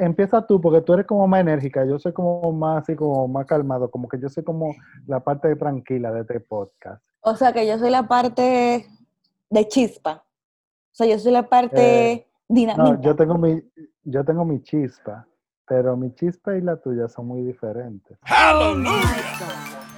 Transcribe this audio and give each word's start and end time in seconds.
Empieza 0.00 0.46
tú, 0.46 0.60
porque 0.60 0.80
tú 0.80 0.94
eres 0.94 1.06
como 1.06 1.26
más 1.28 1.40
enérgica, 1.40 1.84
yo 1.84 1.98
soy 1.98 2.12
como 2.12 2.52
más 2.52 2.82
así, 2.82 2.96
como 2.96 3.28
más 3.28 3.46
calmado, 3.46 3.90
como 3.90 4.08
que 4.08 4.18
yo 4.18 4.28
soy 4.28 4.42
como 4.42 4.74
la 5.06 5.20
parte 5.20 5.54
tranquila 5.56 6.10
de 6.12 6.22
este 6.22 6.40
podcast. 6.40 7.02
O 7.20 7.36
sea, 7.36 7.52
que 7.52 7.66
yo 7.66 7.78
soy 7.78 7.90
la 7.90 8.08
parte 8.08 8.86
de 9.50 9.68
chispa. 9.68 10.24
O 10.92 10.94
sea, 10.94 11.06
yo 11.06 11.18
soy 11.18 11.32
la 11.32 11.48
parte 11.48 12.12
Eh, 12.12 12.26
dinámica. 12.48 12.82
No, 12.82 13.00
yo 13.00 13.14
tengo 13.14 13.36
mi, 13.36 13.62
yo 14.04 14.24
tengo 14.24 14.44
mi 14.44 14.62
chispa, 14.62 15.26
pero 15.66 15.96
mi 15.96 16.14
chispa 16.14 16.56
y 16.56 16.60
la 16.62 16.76
tuya 16.76 17.08
son 17.08 17.26
muy 17.26 17.42
diferentes. 17.42 18.18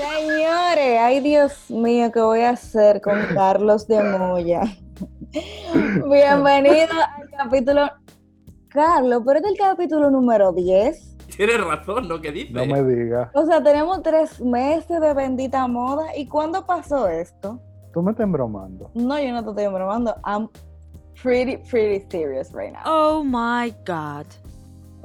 Señores, 0.00 0.98
ay 0.98 1.20
Dios 1.20 1.70
mío, 1.70 2.10
¿qué 2.10 2.20
voy 2.20 2.40
a 2.40 2.50
hacer 2.50 3.02
con 3.02 3.18
Carlos 3.34 3.86
de 3.86 4.02
Moya? 4.02 4.62
Bienvenido 6.10 6.94
al 7.16 7.28
capítulo... 7.30 7.90
Carlos, 8.68 9.22
pero 9.26 9.40
es 9.40 9.44
el 9.44 9.58
capítulo 9.58 10.10
número 10.10 10.52
10. 10.52 11.16
Tienes 11.36 11.62
razón 11.62 12.08
lo 12.08 12.20
que 12.20 12.32
dice. 12.32 12.52
No 12.52 12.64
me 12.64 12.82
digas. 12.82 13.28
O 13.34 13.44
sea, 13.44 13.62
tenemos 13.62 14.02
tres 14.02 14.40
meses 14.40 15.00
de 15.00 15.12
bendita 15.12 15.66
moda. 15.66 16.16
¿Y 16.16 16.26
cuándo 16.28 16.64
pasó 16.64 17.08
esto? 17.08 17.60
Tú 17.92 18.00
me 18.00 18.12
estás 18.12 18.30
bromando. 18.30 18.90
No, 18.94 19.20
yo 19.20 19.32
no 19.32 19.42
te 19.42 19.50
estoy 19.50 19.66
bromando. 19.74 20.14
I'm 20.24 20.48
pretty, 21.20 21.56
pretty 21.68 22.06
serious 22.08 22.52
right 22.54 22.72
now. 22.72 22.82
Oh 22.86 23.24
my 23.24 23.74
god. 23.84 24.26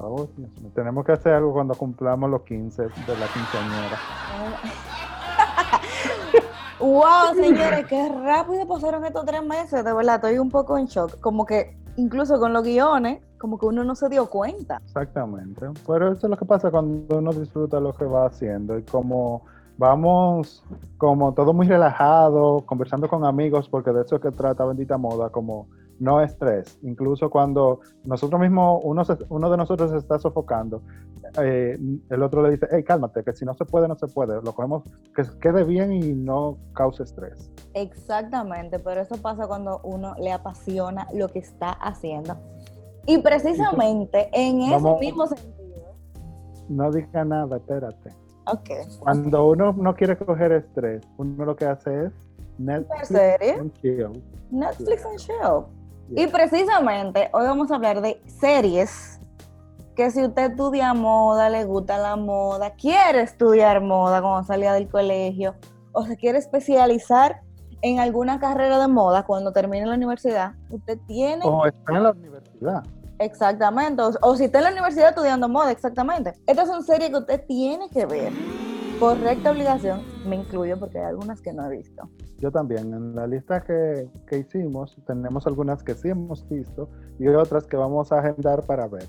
Oh. 0.07 0.27
Tenemos 0.73 1.05
que 1.05 1.13
hacer 1.13 1.33
algo 1.33 1.53
cuando 1.53 1.73
cumplamos 1.75 2.29
los 2.29 2.41
15 2.43 2.83
de 2.83 2.89
la 2.89 3.27
quinceañera. 3.27 3.97
Wow, 6.77 7.33
señores, 7.33 7.85
qué 7.87 8.09
rápido 8.09 8.67
pasaron 8.67 9.05
estos 9.05 9.25
tres 9.25 9.43
meses. 9.43 9.83
De 9.83 9.93
verdad, 9.93 10.15
estoy 10.15 10.37
un 10.37 10.51
poco 10.51 10.77
en 10.77 10.85
shock. 10.85 11.19
Como 11.21 11.45
que 11.45 11.77
incluso 11.95 12.37
con 12.37 12.51
los 12.51 12.63
guiones, 12.63 13.21
como 13.39 13.57
que 13.57 13.65
uno 13.65 13.83
no 13.83 13.95
se 13.95 14.09
dio 14.09 14.29
cuenta. 14.29 14.81
Exactamente. 14.83 15.67
Pero 15.87 16.11
eso 16.11 16.27
es 16.27 16.29
lo 16.29 16.37
que 16.37 16.45
pasa 16.45 16.69
cuando 16.69 17.17
uno 17.17 17.31
disfruta 17.31 17.79
lo 17.79 17.93
que 17.93 18.05
va 18.05 18.27
haciendo 18.27 18.77
y 18.77 18.83
como 18.83 19.43
vamos 19.77 20.63
como 20.97 21.33
todo 21.33 21.53
muy 21.53 21.67
relajado, 21.67 22.65
conversando 22.65 23.07
con 23.07 23.25
amigos, 23.25 23.69
porque 23.69 23.91
de 23.91 24.01
eso 24.01 24.17
es 24.17 24.21
que 24.21 24.31
trata 24.31 24.65
Bendita 24.65 24.97
Moda, 24.97 25.29
como 25.29 25.67
no 25.99 26.21
estrés. 26.21 26.77
Incluso 26.83 27.29
cuando 27.29 27.79
nosotros 28.03 28.39
mismos, 28.41 28.81
uno, 28.83 29.05
se- 29.05 29.17
uno 29.29 29.49
de 29.49 29.57
nosotros 29.57 29.91
se 29.91 29.97
está 29.97 30.19
sofocando, 30.19 30.81
eh, 31.41 31.77
el 32.09 32.23
otro 32.23 32.41
le 32.43 32.51
dice, 32.51 32.67
hey, 32.71 32.83
cálmate, 32.83 33.23
que 33.23 33.33
si 33.33 33.45
no 33.45 33.53
se 33.53 33.65
puede, 33.65 33.87
no 33.87 33.95
se 33.95 34.07
puede. 34.07 34.41
Lo 34.41 34.53
cogemos, 34.53 34.83
que 35.15 35.23
quede 35.39 35.63
bien 35.63 35.91
y 35.91 36.13
no 36.13 36.57
cause 36.73 37.03
estrés. 37.03 37.51
Exactamente, 37.73 38.79
pero 38.79 39.01
eso 39.01 39.15
pasa 39.21 39.47
cuando 39.47 39.79
uno 39.83 40.13
le 40.19 40.31
apasiona 40.31 41.07
lo 41.13 41.27
que 41.29 41.39
está 41.39 41.71
haciendo. 41.71 42.35
Y 43.07 43.19
precisamente 43.19 44.29
en 44.33 44.61
ese 44.61 44.71
Vamos- 44.75 44.99
mismo 44.99 45.27
sentido. 45.27 45.55
No 46.69 46.91
diga 46.91 47.23
nada, 47.23 47.57
espérate. 47.57 48.09
Ok. 48.47 48.69
Cuando 48.99 49.49
uno 49.49 49.73
no 49.73 49.95
quiere 49.95 50.17
coger 50.17 50.51
estrés, 50.51 51.03
uno 51.17 51.45
lo 51.45 51.55
que 51.55 51.65
hace 51.65 52.05
es 52.05 52.11
Netflix 52.57 53.07
serie? 53.07 53.53
and 53.53 53.73
chill. 53.81 54.23
Netflix 54.51 55.05
and 55.05 55.17
chill. 55.17 55.65
Y 56.09 56.27
precisamente 56.27 57.29
hoy 57.33 57.45
vamos 57.45 57.71
a 57.71 57.75
hablar 57.75 58.01
de 58.01 58.21
series 58.27 59.19
que 59.95 60.11
si 60.11 60.23
usted 60.23 60.51
estudia 60.51 60.93
moda, 60.93 61.49
le 61.49 61.63
gusta 61.63 61.97
la 61.97 62.15
moda, 62.15 62.71
quiere 62.71 63.21
estudiar 63.21 63.81
moda 63.81 64.21
cuando 64.21 64.45
salía 64.45 64.73
del 64.73 64.89
colegio 64.89 65.55
o 65.93 66.05
se 66.05 66.17
quiere 66.17 66.37
especializar 66.37 67.41
en 67.81 67.99
alguna 67.99 68.39
carrera 68.39 68.79
de 68.79 68.87
moda 68.87 69.23
cuando 69.23 69.51
termine 69.51 69.85
la 69.85 69.95
universidad, 69.95 70.53
usted 70.69 70.99
tiene 71.07 71.45
O 71.45 71.65
está 71.65 71.93
en 71.95 72.03
la 72.03 72.11
universidad. 72.11 72.83
exactamente, 73.19 74.01
o, 74.01 74.11
o 74.21 74.35
si 74.35 74.45
está 74.45 74.57
en 74.59 74.65
la 74.65 74.71
universidad 74.71 75.09
estudiando 75.09 75.47
moda, 75.47 75.71
exactamente. 75.71 76.33
Estas 76.45 76.67
son 76.67 76.83
series 76.83 77.09
que 77.09 77.17
usted 77.17 77.45
tiene 77.47 77.89
que 77.89 78.05
ver. 78.05 78.33
Correcta 78.99 79.51
obligación, 79.51 80.01
me 80.25 80.37
incluyo 80.37 80.79
porque 80.79 80.99
hay 80.99 81.05
algunas 81.05 81.41
que 81.41 81.51
no 81.51 81.65
he 81.65 81.77
visto. 81.77 82.09
Yo 82.37 82.49
también. 82.49 82.93
En 82.93 83.13
la 83.13 83.27
lista 83.27 83.61
que, 83.61 84.09
que 84.27 84.39
hicimos, 84.39 84.95
tenemos 85.05 85.45
algunas 85.47 85.83
que 85.83 85.95
sí 85.95 86.09
hemos 86.09 86.47
visto 86.47 86.89
y 87.19 87.27
otras 87.27 87.67
que 87.67 87.75
vamos 87.75 88.11
a 88.11 88.19
agendar 88.19 88.63
para 88.65 88.87
ver. 88.87 89.07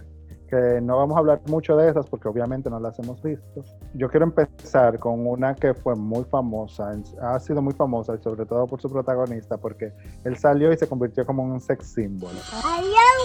Que 0.48 0.80
no 0.80 0.96
vamos 0.96 1.16
a 1.16 1.20
hablar 1.20 1.40
mucho 1.48 1.76
de 1.76 1.88
esas 1.88 2.06
porque 2.06 2.28
obviamente 2.28 2.68
no 2.68 2.80
las 2.80 2.98
hemos 2.98 3.22
visto. 3.22 3.62
Yo 3.94 4.08
quiero 4.08 4.26
empezar 4.26 4.98
con 4.98 5.26
una 5.26 5.54
que 5.54 5.72
fue 5.74 5.94
muy 5.94 6.24
famosa, 6.24 6.92
ha 7.20 7.38
sido 7.38 7.62
muy 7.62 7.74
famosa 7.74 8.14
y 8.14 8.22
sobre 8.22 8.44
todo 8.44 8.66
por 8.66 8.80
su 8.80 8.88
protagonista 8.88 9.56
porque 9.56 9.92
él 10.24 10.36
salió 10.36 10.72
y 10.72 10.76
se 10.76 10.88
convirtió 10.88 11.24
como 11.24 11.44
en 11.44 11.52
un 11.52 11.60
sex 11.60 11.94
símbolo. 11.94 12.38
¡Adiós, 12.64 13.16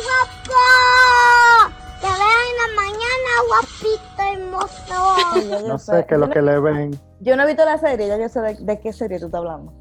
guapito 3.47 4.22
hermoso. 4.34 5.68
No 5.68 5.78
sé 5.78 6.06
qué 6.08 6.16
es 6.16 6.19
lo 6.19 6.30
que 6.30 6.42
le 6.42 6.59
ven, 6.59 6.92
Yo 7.19 7.36
no 7.36 7.44
he 7.44 7.47
visto 7.47 7.64
la 7.66 7.78
serie, 7.78 8.08
ya 8.08 8.18
yo 8.18 8.30
sé 8.30 8.40
de, 8.42 8.56
de 8.56 8.80
qué 8.80 8.92
serie 8.94 9.19
tú 9.19 9.25
estás 9.28 9.40
hablando. 9.40 9.74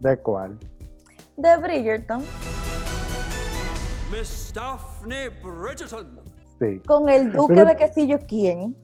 de 0.00 0.16
cuál. 0.18 0.58
De 1.36 1.56
Bridgerton, 1.56 2.22
Miss 4.12 4.52
Daphne 4.54 5.28
Bridgerton. 5.42 6.20
Sí. 6.58 6.80
con 6.86 7.08
el 7.08 7.32
duque 7.32 7.54
Pero- 7.54 7.66
de 7.94 8.06
yo 8.06 8.18
quién. 8.26 8.76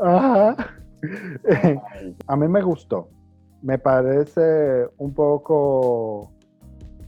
Ajá. 0.00 0.56
A 2.26 2.36
mí 2.36 2.48
me 2.48 2.62
gustó. 2.62 3.08
Me 3.60 3.78
parece 3.78 4.88
un 4.98 5.14
poco 5.14 6.32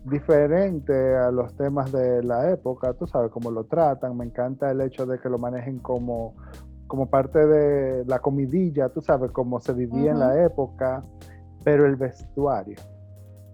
diferente 0.04 1.16
a 1.16 1.30
los 1.30 1.54
temas 1.56 1.90
de 1.90 2.22
la 2.22 2.50
época, 2.50 2.92
tú 2.94 3.06
sabes 3.06 3.30
cómo 3.30 3.50
lo 3.50 3.64
tratan. 3.64 4.16
Me 4.16 4.24
encanta 4.24 4.70
el 4.70 4.80
hecho 4.80 5.06
de 5.06 5.18
que 5.18 5.28
lo 5.28 5.38
manejen 5.38 5.78
como, 5.78 6.34
como 6.86 7.08
parte 7.08 7.46
de 7.46 8.04
la 8.06 8.18
comidilla, 8.18 8.88
tú 8.90 9.00
sabes 9.00 9.30
cómo 9.30 9.60
se 9.60 9.72
vivía 9.72 10.12
en 10.12 10.18
la 10.18 10.44
época, 10.44 11.04
pero 11.64 11.86
el 11.86 11.96
vestuario. 11.96 12.76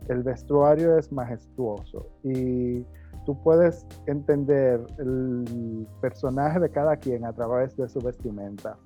El 0.09 0.23
vestuario 0.25 0.99
es 0.99 1.13
majestuoso 1.13 2.09
y 2.25 2.85
tú 3.25 3.41
puedes 3.45 3.87
entender 4.07 4.85
el 4.99 5.87
personaje 6.01 6.59
de 6.59 6.71
cada 6.71 6.97
quien 6.97 7.25
a 7.25 7.33
través 7.33 7.77
de 7.77 7.89
su 7.89 8.01
vestimenta. 8.01 8.77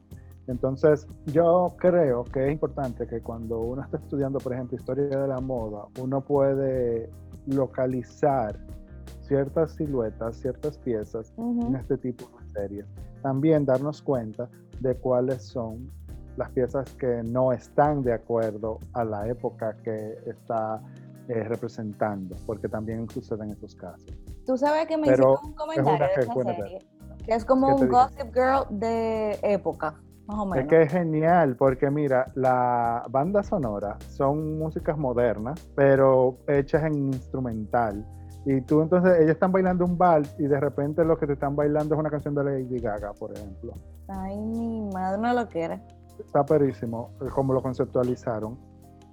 Entonces, 0.46 1.06
yo 1.26 1.68
creo 1.78 2.24
que 2.24 2.46
es 2.46 2.52
importante 2.52 3.06
que 3.06 3.22
cuando 3.22 3.60
uno 3.60 3.82
está 3.82 3.96
estudiando, 3.96 4.38
por 4.38 4.52
ejemplo, 4.52 4.76
historia 4.76 5.04
de 5.06 5.26
la 5.26 5.40
moda, 5.40 5.86
uno 5.98 6.20
puede 6.20 7.08
localizar 7.46 8.58
ciertas 9.22 9.72
siluetas, 9.72 10.36
ciertas 10.36 10.78
piezas 10.78 11.32
en 11.38 11.74
este 11.76 11.96
tipo 11.96 12.28
de 12.38 12.50
series. 12.52 12.86
También 13.22 13.64
darnos 13.64 14.02
cuenta 14.02 14.48
de 14.80 14.94
cuáles 14.96 15.42
son 15.42 15.90
las 16.36 16.50
piezas 16.50 16.90
que 16.96 17.22
no 17.22 17.52
están 17.52 18.02
de 18.02 18.12
acuerdo 18.12 18.78
a 18.92 19.04
la 19.04 19.28
época 19.28 19.76
que 19.82 20.18
está 20.26 20.80
eh, 21.28 21.44
representando, 21.44 22.36
porque 22.44 22.68
también 22.68 23.08
suceden 23.08 23.50
esos 23.50 23.74
casos. 23.74 24.04
Tú 24.44 24.58
sabes 24.58 24.86
que 24.86 24.96
me 24.96 25.06
Pero 25.06 25.34
hicieron 25.34 25.50
un 25.50 25.54
comentario 25.54 26.06
de 26.06 26.14
que 26.14 26.20
esa 26.20 26.34
buena 26.34 26.54
serie, 26.54 26.78
que 27.24 27.34
es 27.34 27.44
como 27.44 27.68
¿Qué 27.68 27.74
te 27.74 27.84
un? 27.84 27.88
Gossip 27.90 28.34
Girl 28.34 28.78
de 28.78 29.38
época, 29.42 29.94
más 30.26 30.38
o 30.38 30.54
Es 30.54 30.66
que 30.66 30.82
es 30.82 30.92
genial 30.92 31.56
porque 31.56 31.90
mira, 31.90 32.30
la 32.34 33.04
banda 33.10 33.42
sonora 33.42 33.96
son 34.08 34.58
músicas 34.58 34.96
modernas, 34.96 35.60
pero 35.74 36.38
hechas 36.46 36.84
en 36.84 36.94
instrumental. 37.08 38.04
Y 38.46 38.60
tú 38.60 38.82
entonces, 38.82 39.18
ellos 39.20 39.30
están 39.32 39.52
bailando 39.52 39.84
un 39.86 39.96
vals 39.96 40.34
y 40.38 40.46
de 40.46 40.60
repente 40.60 41.02
lo 41.04 41.16
que 41.16 41.26
te 41.26 41.32
están 41.32 41.56
bailando 41.56 41.94
es 41.94 41.98
una 42.00 42.10
canción 42.10 42.34
de 42.34 42.44
Lady 42.44 42.78
Gaga, 42.78 43.12
por 43.14 43.32
ejemplo. 43.32 43.72
Ay, 44.08 44.36
mi 44.36 44.82
madre 44.92 45.20
no 45.20 45.32
lo 45.32 45.48
quiere. 45.48 45.80
Está 46.18 46.44
perísimo 46.44 47.10
eh, 47.22 47.26
como 47.34 47.54
lo 47.54 47.62
conceptualizaron. 47.62 48.58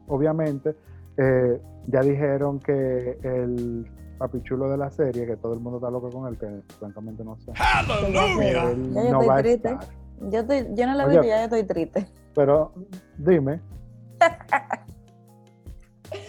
Obviamente, 0.07 0.75
Eh, 1.17 1.61
ya 1.87 1.99
dijeron 2.01 2.57
que 2.59 3.19
el 3.21 3.85
papichulo 4.17 4.69
de 4.69 4.77
la 4.77 4.89
serie, 4.89 5.25
que 5.25 5.35
todo 5.35 5.53
el 5.53 5.59
mundo 5.59 5.77
está 5.79 5.89
loco 5.91 6.09
con 6.09 6.25
él, 6.27 6.37
que 6.37 6.63
francamente 6.79 7.23
no 7.23 7.37
sé. 7.37 7.51
Que 7.51 8.13
ya 8.13 8.27
se 8.37 8.55
va. 8.55 8.71
Él 8.71 8.93
Ya 8.93 9.03
yo 9.03 9.11
no 9.11 9.27
va 9.27 9.35
a 9.35 9.39
estar. 9.41 9.79
Yo, 10.29 10.39
estoy, 10.41 10.67
yo 10.75 10.85
no 10.87 10.93
la 10.93 11.05
vi, 11.07 11.15
ya 11.27 11.43
estoy 11.43 11.63
triste. 11.63 12.07
Pero 12.35 12.71
dime. 13.17 13.59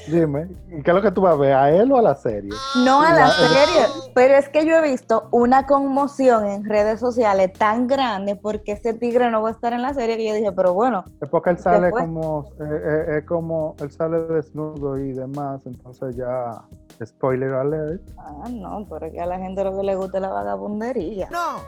dime, 0.07 0.49
¿y 0.69 0.83
qué 0.83 0.91
es 0.91 0.95
lo 0.97 1.03
que 1.03 1.11
tú 1.13 1.21
vas 1.21 1.35
a 1.35 1.37
ver? 1.37 1.53
¿A 1.53 1.71
él 1.71 1.93
o 1.93 1.97
a 1.99 2.03
la 2.03 2.15
serie? 2.15 2.51
No 2.75 3.03
a 3.03 3.13
la 3.13 3.29
La- 3.29 3.31
serie, 3.35 3.93
pero 4.15 4.35
es 4.35 4.49
que 4.49 4.67
yo 4.67 4.77
he 4.77 4.83
visto 4.91 5.29
una 5.31 5.67
conmoción 5.67 6.47
en 6.49 6.65
redes 6.65 6.99
sociales 7.01 7.53
tan 7.53 7.87
grande 7.87 8.35
porque 8.37 8.73
ese 8.73 8.95
tigre 8.95 9.31
no 9.31 9.43
va 9.43 9.51
a 9.51 9.53
estar 9.53 9.73
en 9.73 9.83
la 9.83 9.95
serie 9.95 10.17
que 10.17 10.27
yo 10.29 10.35
dije, 10.35 10.53
pero 10.53 10.75
bueno, 10.75 11.05
Es 11.21 11.29
porque 11.29 11.51
él 11.51 11.59
sale 11.59 11.91
como, 11.91 12.47
eh, 12.61 12.65
eh, 12.65 13.19
es 13.19 13.25
como, 13.27 13.77
él 13.81 13.91
sale 13.91 14.19
desnudo 14.23 14.99
y 14.99 15.13
demás, 15.13 15.65
entonces 15.67 16.17
ya, 16.17 16.63
spoiler 17.07 17.53
alert. 17.55 18.03
ah, 18.19 18.49
no, 18.51 18.87
pero 18.89 19.11
que 19.11 19.21
a 19.21 19.27
la 19.27 19.39
gente 19.39 19.63
lo 19.65 19.77
que 19.77 19.83
le 19.83 19.95
gusta 19.97 20.19
es 20.19 20.23
la 20.23 20.31
vagabundería. 20.31 21.29
No. 21.31 21.61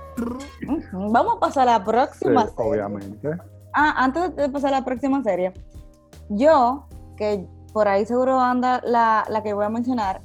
Vamos 1.13 1.37
a 1.37 1.41
pasar 1.41 1.69
a 1.69 1.73
la 1.73 1.85
Sí, 1.85 1.85
próxima 1.91 2.47
serie. 2.47 2.55
obviamente. 2.71 3.31
Ah, 3.73 3.95
antes 4.05 4.35
de 4.37 4.49
pasar 4.49 4.73
a 4.75 4.79
la 4.81 4.85
próxima 4.85 5.23
serie, 5.23 5.53
yo, 6.29 6.87
que 7.17 7.47
por 7.73 7.89
ahí 7.89 8.07
seguro 8.07 8.39
anda 8.41 8.81
la, 8.85 9.25
la 9.29 9.43
que 9.43 9.53
voy 9.53 9.65
a 9.65 9.69
mencionar, 9.69 10.21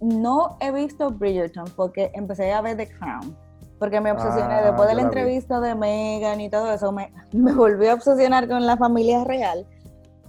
no 0.00 0.56
he 0.60 0.70
visto 0.72 1.10
Bridgerton 1.10 1.64
porque 1.76 2.10
empecé 2.14 2.52
a 2.52 2.60
ver 2.60 2.76
The 2.76 2.88
Crown. 2.88 3.36
Porque 3.78 4.00
me 4.00 4.12
obsesioné 4.12 4.54
Ah, 4.54 4.62
después 4.62 4.88
de 4.88 4.94
la 4.94 5.02
la 5.02 5.08
vi. 5.08 5.16
entrevista 5.16 5.60
de 5.60 5.74
Meghan 5.74 6.40
y 6.40 6.48
todo 6.48 6.70
eso, 6.72 6.92
me, 6.92 7.12
me 7.32 7.52
volví 7.52 7.86
a 7.88 7.94
obsesionar 7.94 8.48
con 8.48 8.64
la 8.66 8.76
familia 8.76 9.24
real. 9.24 9.66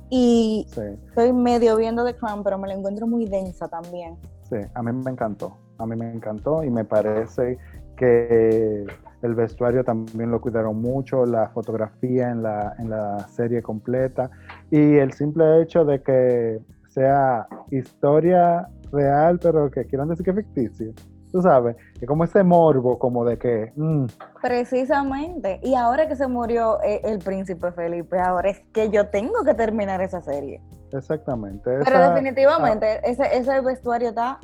Y 0.10 0.66
Sí, 0.70 0.82
estoy 1.08 1.34
medio 1.34 1.76
viendo 1.78 2.06
The 2.06 2.16
Crown, 2.16 2.44
pero 2.44 2.58
me 2.58 2.68
la 2.68 2.76
encuentro 2.76 3.08
muy 3.08 3.26
densa 3.26 3.68
también. 3.68 4.18
sí, 4.50 4.58
a 4.74 4.84
mí 4.84 4.92
me 4.92 5.12
encantó. 5.12 5.58
A 5.78 5.86
mí 5.86 5.96
me 5.96 6.12
encantó 6.12 6.64
y 6.64 6.70
me 6.70 6.86
parece 6.86 7.58
que 7.98 8.86
el 9.22 9.36
vestuario 9.36 9.84
también 9.84 10.32
lo 10.32 10.40
cuidaron 10.40 10.82
mucho, 10.82 11.26
la 11.26 11.50
fotografía 11.50 12.30
en 12.30 12.44
la, 12.44 12.76
en 12.78 12.90
la 12.90 13.20
serie 13.28 13.62
completa 13.62 14.30
y 14.72 14.98
el 14.98 15.12
simple 15.14 15.62
hecho 15.62 15.84
de 15.84 16.02
que 16.02 16.62
sea 16.90 17.48
historia 17.72 18.70
real, 18.92 19.40
pero 19.42 19.70
que 19.70 19.86
quieran 19.86 20.10
decir 20.10 20.24
que 20.24 20.32
es 20.32 20.38
ficticio. 20.38 20.94
Tú 21.36 21.42
sabes, 21.42 21.76
que 22.00 22.06
como 22.06 22.24
ese 22.24 22.46
morbo, 22.46 22.98
como 22.98 23.26
de 23.26 23.38
que, 23.38 23.74
mm, 23.76 24.06
Precisamente. 24.42 25.60
Y 25.64 25.76
ahora 25.76 26.08
que 26.08 26.16
se 26.16 26.30
murió 26.30 26.82
eh, 26.82 27.02
el 27.04 27.20
príncipe 27.20 27.74
Felipe, 27.74 28.18
ahora 28.22 28.52
es 28.52 28.62
que 28.72 28.90
yo 28.90 29.10
tengo 29.10 29.44
que 29.44 29.54
terminar 29.54 30.00
esa 30.02 30.22
serie. 30.22 30.62
exactamente. 30.94 31.70
Pero 31.84 32.00
definitivamente, 32.10 33.02
ese, 33.04 33.38
ese 33.38 33.60
vestuario 33.60 34.08
está 34.10 34.40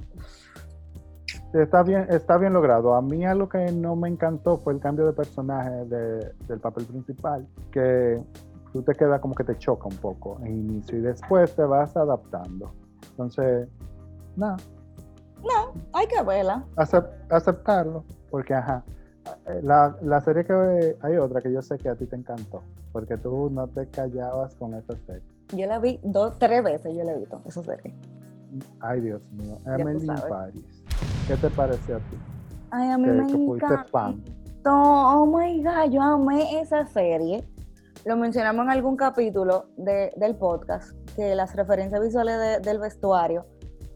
Está 1.53 1.81
bien, 1.81 2.07
está 2.09 2.37
bien 2.37 2.51
logrado. 2.51 2.93
A 2.93 3.01
mí 3.01 3.25
algo 3.25 3.47
que 3.47 3.71
no 3.71 3.95
me 3.95 4.09
encantó 4.09 4.57
fue 4.57 4.73
el 4.73 4.81
cambio 4.81 5.05
de 5.05 5.13
personaje 5.13 5.85
de- 5.85 6.33
del 6.45 6.59
papel 6.59 6.83
principal, 6.87 7.47
que 7.71 8.21
tú 8.73 8.81
te 8.81 8.93
quedas 8.95 9.21
como 9.21 9.33
que 9.33 9.45
te 9.45 9.57
choca 9.57 9.87
un 9.87 9.95
poco 9.95 10.39
en 10.43 10.57
inicio 10.57 10.97
y 10.97 11.01
después 11.03 11.55
te 11.55 11.63
vas 11.63 11.95
adaptando. 11.95 12.73
Entonces, 13.11 13.69
nada, 14.35 14.57
Hay 15.93 16.07
que 16.07 16.21
verla. 16.23 16.63
acep- 16.75 17.09
aceptarlo, 17.29 18.03
porque 18.29 18.53
ajá, 18.53 18.83
la, 19.61 19.95
la 20.01 20.21
serie 20.21 20.43
que 20.45 20.97
hay 21.01 21.17
otra 21.17 21.41
que 21.41 21.51
yo 21.51 21.61
sé 21.61 21.77
que 21.77 21.89
a 21.89 21.95
ti 21.95 22.05
te 22.05 22.15
encantó, 22.15 22.63
porque 22.91 23.17
tú 23.17 23.49
no 23.49 23.67
te 23.67 23.87
callabas 23.87 24.55
con 24.55 24.73
esa 24.73 24.95
serie. 25.05 25.23
Yo 25.55 25.67
la 25.67 25.79
vi 25.79 25.99
dos, 26.03 26.37
tres 26.39 26.63
veces, 26.63 26.95
yo 26.95 27.03
la 27.03 27.13
he 27.13 27.19
visto, 27.19 27.41
esa 27.45 27.63
serie. 27.63 27.93
Ay, 28.79 29.01
Dios 29.01 29.21
mío, 29.31 29.57
Emily 29.65 30.05
in. 30.05 30.15
Paris. 30.29 30.83
¿Qué 31.27 31.35
te 31.37 31.49
pareció 31.49 31.97
a 31.97 31.99
ti? 31.99 32.17
Ay, 32.71 32.89
a 32.89 32.97
mí 32.97 33.05
Que, 33.05 33.11
me 33.11 33.59
que 33.59 33.89
fan. 33.91 34.23
Oh 34.65 35.25
my 35.25 35.63
God, 35.63 35.91
yo 35.91 36.01
amé 36.01 36.61
esa 36.61 36.85
serie. 36.85 37.43
Lo 38.05 38.15
mencionamos 38.17 38.63
en 38.65 38.71
algún 38.71 38.95
capítulo 38.95 39.65
de- 39.77 40.11
del 40.15 40.35
podcast, 40.35 40.91
que 41.15 41.35
las 41.35 41.55
referencias 41.55 42.01
visuales 42.01 42.39
de- 42.39 42.59
del 42.59 42.79
vestuario 42.79 43.45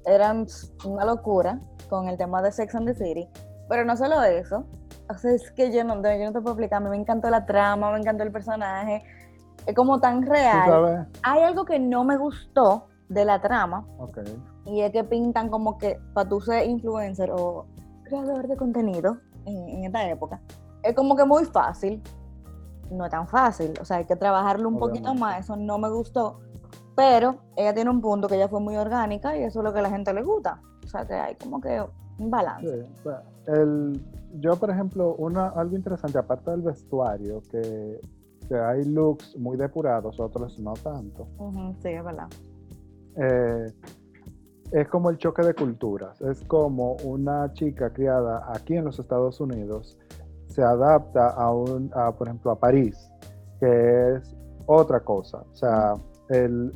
eran 0.06 0.46
una 0.86 1.06
locura 1.06 1.60
con 1.90 2.08
el 2.08 2.18
tema 2.18 2.42
de 2.42 2.52
Sex 2.52 2.76
and 2.76 2.88
the 2.88 2.94
City. 2.96 3.28
Pero 3.68 3.86
no 3.86 3.98
solo 3.98 4.22
eso, 4.24 4.66
o 5.10 5.18
sea, 5.18 5.32
es 5.32 5.52
que 5.52 5.72
yo 5.72 5.84
no, 5.84 5.96
yo 5.96 6.26
no 6.26 6.32
te 6.32 6.42
puedo 6.42 6.52
explicar, 6.52 6.82
me 6.82 6.96
encantó 6.96 7.30
la 7.30 7.46
trama, 7.46 7.92
me 7.92 8.00
encantó 8.00 8.24
el 8.24 8.32
personaje, 8.32 9.04
es 9.66 9.76
como 9.76 10.00
tan 10.00 10.24
¿Tú 10.24 10.32
real. 10.32 11.08
Hay 11.24 11.42
algo 11.42 11.66
que 11.66 11.80
no 11.80 12.04
me 12.04 12.18
gustó 12.18 12.88
de 13.10 13.26
la 13.26 13.42
trama, 13.42 13.86
Ok. 13.98 14.20
y 14.66 14.82
es 14.82 14.92
que 14.92 15.04
pintan 15.04 15.50
como 15.50 15.78
que 15.78 16.00
para 16.14 16.30
tú 16.30 16.42
ser 16.42 16.68
influencer 16.68 17.32
o 17.32 17.66
creador 18.04 18.48
de 18.48 18.56
contenido 18.56 19.18
en, 19.46 19.58
en 19.70 19.84
esta 19.86 20.08
época, 20.10 20.40
es 20.84 20.96
como 20.96 21.16
que 21.16 21.26
muy 21.26 21.46
fácil. 21.46 22.02
No 22.92 23.06
es 23.06 23.12
tan 23.12 23.28
fácil, 23.28 23.74
o 23.82 23.86
sea, 23.86 23.98
hay 23.98 24.06
que 24.06 24.16
trabajarlo 24.16 24.70
un 24.70 24.78
poquito 24.78 25.16
más, 25.16 25.40
eso 25.40 25.56
no 25.56 25.80
me 25.80 25.90
gustó. 25.90 26.40
Pero 26.96 27.38
ella 27.58 27.74
tiene 27.74 27.90
un 27.90 28.02
punto 28.02 28.28
que 28.28 28.36
ella 28.36 28.48
fue 28.48 28.60
muy 28.60 28.76
orgánica 28.78 29.36
y 29.38 29.44
eso 29.44 29.60
es 29.60 29.64
lo 29.64 29.74
que 29.74 29.80
a 29.80 29.84
la 29.84 29.90
gente 29.90 30.14
le 30.14 30.24
gusta. 30.24 30.62
O 30.84 30.88
sea, 30.88 31.06
que 31.06 31.14
hay 31.14 31.36
como 31.36 31.60
que 31.60 31.84
un 32.20 32.30
balance. 32.32 32.86
Sí, 33.04 33.10
el, 33.48 34.02
yo, 34.40 34.56
por 34.56 34.70
ejemplo, 34.70 35.16
una, 35.16 35.48
algo 35.50 35.76
interesante, 35.76 36.18
aparte 36.18 36.52
del 36.52 36.62
vestuario, 36.62 37.42
que, 37.52 38.00
que 38.48 38.56
hay 38.56 38.86
looks 38.86 39.36
muy 39.38 39.58
depurados, 39.58 40.20
otros 40.20 40.58
no 40.60 40.74
tanto, 40.74 41.28
Ujú, 41.38 41.74
sí, 41.82 41.90
es 41.90 42.04
verdad. 42.04 42.28
eh, 43.18 43.72
es 44.72 44.88
como 44.88 45.10
el 45.10 45.18
choque 45.18 45.44
de 45.44 45.54
culturas. 45.54 46.20
Es 46.22 46.44
como 46.46 46.94
una 47.04 47.52
chica 47.54 47.92
criada 47.94 48.44
aquí 48.52 48.76
en 48.76 48.86
los 48.86 48.98
Estados 49.00 49.40
Unidos 49.40 49.98
se 50.48 50.64
adapta 50.64 51.30
a, 51.30 51.52
un, 51.52 51.92
a, 51.94 52.12
por 52.14 52.28
ejemplo, 52.28 52.52
a 52.52 52.56
París, 52.60 53.10
que 53.60 54.16
es 54.16 54.36
otra 54.66 55.02
cosa. 55.02 55.44
O 55.52 55.56
sea, 55.56 55.94
el, 56.30 56.74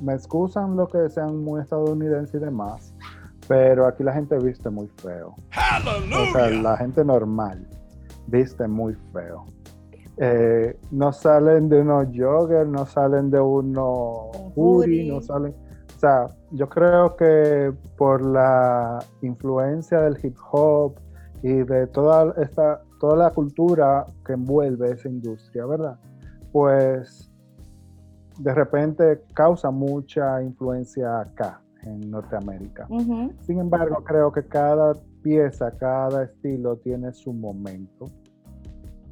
me 0.00 0.14
excusan 0.14 0.76
lo 0.76 0.88
que 0.88 1.08
sean 1.08 1.42
muy 1.42 1.60
estadounidenses 1.60 2.34
y 2.34 2.44
demás, 2.44 2.94
pero 3.48 3.86
aquí 3.86 4.02
la 4.02 4.12
gente 4.12 4.36
viste 4.38 4.70
muy 4.70 4.88
feo. 4.88 5.34
O 5.50 6.32
sea, 6.32 6.50
la 6.50 6.76
gente 6.76 7.04
normal 7.04 7.66
viste 8.26 8.66
muy 8.66 8.94
feo. 9.12 9.46
Eh, 10.18 10.78
no 10.90 11.12
salen 11.12 11.68
de 11.68 11.82
unos 11.82 12.06
joggers, 12.14 12.68
no 12.68 12.86
salen 12.86 13.30
de 13.30 13.38
unos 13.38 14.30
Un 14.34 14.52
hoodie, 14.54 15.02
hoodie. 15.02 15.12
no 15.12 15.20
salen. 15.20 15.54
O 15.94 15.98
sea, 15.98 16.28
yo 16.52 16.68
creo 16.68 17.16
que 17.16 17.72
por 17.96 18.22
la 18.24 18.98
influencia 19.22 20.00
del 20.00 20.18
hip 20.22 20.36
hop 20.50 20.94
y 21.42 21.52
de 21.62 21.86
toda 21.88 22.34
esta, 22.38 22.82
toda 23.00 23.16
la 23.16 23.30
cultura 23.30 24.06
que 24.24 24.32
envuelve 24.34 24.92
esa 24.92 25.08
industria, 25.08 25.66
¿verdad? 25.66 25.98
Pues 26.52 27.30
de 28.38 28.54
repente 28.54 29.22
causa 29.34 29.70
mucha 29.70 30.42
influencia 30.42 31.20
acá 31.20 31.60
en 31.82 32.10
Norteamérica. 32.10 32.86
Ujú. 32.88 33.32
Sin 33.40 33.58
embargo, 33.58 34.02
creo 34.04 34.32
que 34.32 34.44
cada 34.44 34.94
pieza, 35.22 35.70
cada 35.72 36.24
estilo 36.24 36.76
tiene 36.76 37.12
su 37.12 37.32
momento 37.32 38.06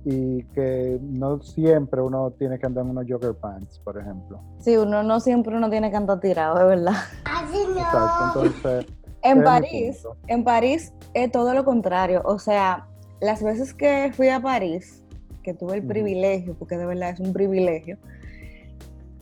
y 0.05 0.43
que 0.53 0.99
no 1.03 1.41
siempre 1.41 2.03
uno 2.03 2.31
tiene 2.33 2.59
que 2.59 2.67
andar 2.67 2.85
en 2.85 2.91
unos 2.91 3.07
jogger 3.09 3.35
pants, 3.35 3.79
por 3.79 3.99
ejemplo. 3.99 4.41
Sí, 4.59 4.77
uno 4.77 5.03
no 5.03 5.19
siempre 5.21 5.57
uno 5.57 5.71
tiene 5.71 5.91
que 5.91 5.97
andar 5.97 6.21
tirado, 6.21 6.59
de 6.59 6.65
verdad. 6.65 6.95
Así 7.25 7.65
no. 7.67 7.79
Exacto, 7.79 8.43
entonces... 8.43 8.87
En 9.27 9.43
París, 9.43 10.07
en 10.27 10.45
París 10.45 10.93
es 11.15 11.33
todo 11.33 11.55
lo 11.55 11.65
contrario. 11.65 12.21
O 12.27 12.39
sea, 12.39 12.87
las 13.23 13.43
veces 13.43 13.73
que 13.73 14.13
fui 14.15 14.29
a 14.29 14.39
París, 14.39 15.03
que 15.43 15.55
tuve 15.55 15.77
el 15.77 15.87
privilegio, 15.87 16.55
porque 16.59 16.77
de 16.77 16.85
verdad 16.85 17.09
es 17.09 17.21
un 17.21 17.33
privilegio, 17.33 17.97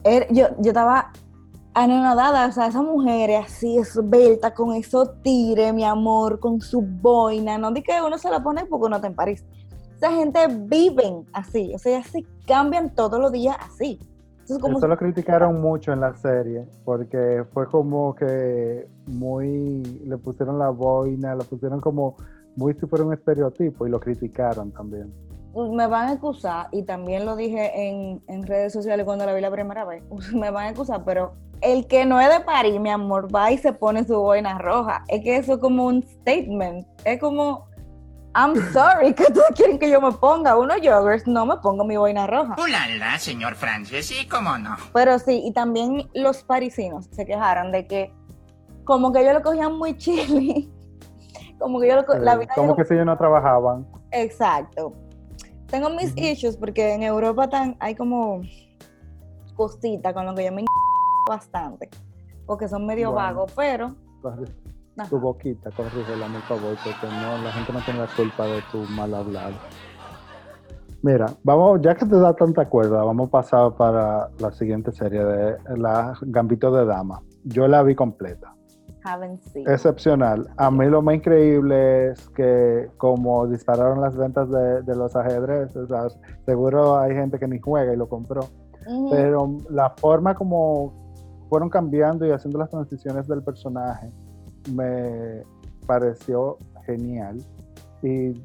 er- 0.05 0.27
yo, 0.31 0.49
yo 0.59 0.69
estaba 0.71 1.11
anonadada. 1.75 2.47
O 2.49 2.53
sea, 2.53 2.67
esa 2.67 2.83
mujer 2.83 3.31
así 3.37 3.79
esbelta, 3.79 4.55
con 4.55 4.73
esos 4.75 5.23
tires, 5.23 5.73
mi 5.75 5.85
amor, 5.85 6.41
con 6.41 6.61
su 6.61 6.83
boina. 6.83 7.59
No 7.59 7.71
di 7.73 7.83
que 7.83 7.93
uno 8.05 8.19
se 8.19 8.31
la 8.31 8.43
pone 8.43 8.65
porque 8.67 8.87
uno 8.87 8.97
está 8.97 9.09
en 9.09 9.15
París. 9.15 9.45
Esa 9.97 10.13
gente 10.13 10.47
viven 10.49 11.25
así. 11.33 11.73
O 11.75 11.79
sea, 11.79 12.03
se 12.03 12.25
cambian 12.47 12.95
todos 12.95 13.21
los 13.21 13.33
días 13.33 13.57
así. 13.61 13.99
Entonces, 14.41 14.59
como 14.59 14.79
Eso 14.79 14.89
lo 14.89 14.97
criticaron 14.97 15.61
mucho 15.61 15.93
en 15.93 16.01
la 16.01 16.15
serie, 16.15 16.67
porque 16.85 17.45
fue 17.53 17.67
como 17.69 18.13
que 18.15 18.89
muy, 19.07 19.83
le 20.05 20.19
pusieron 20.19 20.59
la 20.59 20.71
boina, 20.71 21.37
lo 21.37 21.45
pusieron 21.45 21.81
como 21.81 22.17
muy 22.57 22.75
si 22.75 22.87
fuera 22.87 23.05
un 23.05 23.13
estereotipo 23.13 23.87
y 23.87 23.91
lo 23.91 24.01
criticaron 24.01 24.73
también. 24.73 25.13
Me 25.55 25.87
van 25.87 26.09
a 26.09 26.13
excusar, 26.13 26.69
y 26.73 26.83
también 26.85 27.27
lo 27.27 27.37
dije 27.37 27.89
en, 27.89 28.23
en 28.29 28.47
redes 28.47 28.73
sociales 28.73 29.05
cuando 29.05 29.27
la 29.27 29.35
vi 29.35 29.41
la 29.41 29.51
primera 29.51 29.85
vez, 29.85 30.03
me 30.35 30.51
van 30.51 30.65
a 30.67 30.69
excusar, 30.71 31.05
pero 31.05 31.35
el 31.61 31.87
que 31.87 32.05
no 32.05 32.21
es 32.21 32.29
de 32.29 32.41
París, 32.41 32.81
mi 32.81 32.91
amor, 32.91 33.35
va 33.35 33.51
y 33.53 33.59
se 33.59 33.73
pone 33.73 34.05
su 34.05 34.17
boina 34.21 34.59
roja. 34.59 35.05
Es 35.09 35.23
que 35.23 35.37
eso 35.37 35.55
es 35.55 35.59
como 35.61 35.87
un 35.87 36.03
statement. 36.03 36.85
Es 37.05 37.21
como, 37.21 37.67
I'm 38.35 38.55
sorry, 38.73 39.15
que 39.15 39.27
todos 39.27 39.47
quieren 39.55 39.79
que 39.79 39.89
yo 39.89 40.01
me 40.01 40.11
ponga 40.11 40.57
unos 40.59 40.79
joggers, 40.83 41.25
no 41.29 41.47
me 41.47 41.57
pongo 41.59 41.85
mi 41.85 41.97
boina 41.97 42.27
roja. 42.27 42.57
Ulala, 42.61 43.17
señor 43.19 43.55
Francis, 43.55 44.07
sí, 44.07 44.27
cómo 44.29 44.59
no. 44.59 44.75
Pero 44.93 45.19
sí, 45.21 45.41
y 45.45 45.53
también 45.53 46.09
los 46.15 46.43
parisinos 46.43 47.07
se 47.13 47.25
quejaron 47.27 47.71
de 47.71 47.87
que 47.87 48.13
como 48.85 49.13
que 49.13 49.21
ellos 49.21 49.35
lo 49.35 49.43
cogían 49.43 49.75
muy 49.79 49.97
chile. 49.97 50.69
Como 51.61 51.79
que 51.79 51.87
yo 51.87 51.95
lo 51.95 52.05
co- 52.05 52.15
la 52.19 52.33
Eh, 52.33 52.39
vida 52.39 52.53
como 52.57 52.75
que 52.75 52.85
si 52.85 52.95
ellos 52.95 53.07
no 53.07 53.17
trabajaban. 53.17 53.87
Exacto. 54.11 54.95
Tengo 55.73 55.89
mis 55.89 56.15
issues 56.19 56.55
porque 56.55 56.93
en 56.93 57.03
Europa 57.03 57.49
tan, 57.49 57.77
hay 57.81 57.95
como 57.95 58.43
cositas 59.57 60.13
con 60.13 60.27
lo 60.27 60.35
que 60.35 60.45
yo 60.45 60.53
me 60.53 60.67
bastante. 61.27 61.89
Porque 62.45 62.69
son 62.69 62.85
medio 62.85 63.11
Bueno. 63.11 63.27
vagos, 63.27 63.53
pero. 63.57 63.95
Tu 65.09 65.19
boquita, 65.19 65.71
corrígela, 65.71 66.27
por 66.27 66.43
favor, 66.43 66.77
porque 66.85 67.07
no, 67.07 67.43
la 67.43 67.51
gente 67.53 67.73
no 67.73 67.81
tiene 67.81 68.01
la 68.01 68.07
culpa 68.09 68.47
de 68.47 68.61
tu 68.71 68.87
mal 68.93 69.15
hablar. 69.15 69.53
Mira, 71.01 71.33
vamos, 71.43 71.81
ya 71.81 71.95
que 71.95 72.05
te 72.05 72.17
da 72.17 72.37
tanta 72.37 72.69
cuerda, 72.69 73.03
vamos 73.03 73.29
a 73.29 73.31
pasar 73.31 73.75
para 73.75 74.29
la 74.41 74.53
siguiente 74.53 74.93
serie 74.93 75.25
de 75.25 75.59
la 75.79 76.13
Gambito 76.21 76.71
de 76.71 76.85
Dama. 76.85 77.23
Yo 77.45 77.67
la 77.67 77.83
vi 77.83 77.95
completa. 77.95 78.55
Haven't 79.05 79.43
seen. 79.43 79.69
excepcional. 79.69 80.49
A 80.57 80.71
mí 80.71 80.87
lo 80.87 81.03
más 81.03 81.17
increíble 81.17 82.11
es 82.11 82.29
que 82.31 82.89
como 82.97 83.47
dispararon 83.47 84.01
las 84.01 84.17
ventas 84.17 84.51
de, 84.51 84.83
de 84.83 84.97
los 84.97 85.15
ajedrez, 85.17 85.75
o 85.77 85.87
sea, 85.87 86.09
seguro 86.47 86.99
hay 86.99 87.15
gente 87.15 87.39
que 87.39 87.49
ni 87.49 87.59
juega 87.59 87.93
y 87.93 87.97
lo 87.97 88.09
compró, 88.09 88.49
pero 89.11 89.59
la 89.71 89.91
forma 89.91 90.35
como 90.35 90.93
fueron 91.49 91.69
cambiando 91.69 92.27
y 92.27 92.31
haciendo 92.31 92.59
las 92.59 92.71
transiciones 92.71 93.29
del 93.29 93.43
personaje 93.43 94.11
me 94.73 95.43
pareció 95.87 96.57
genial 96.87 97.39
y 98.03 98.41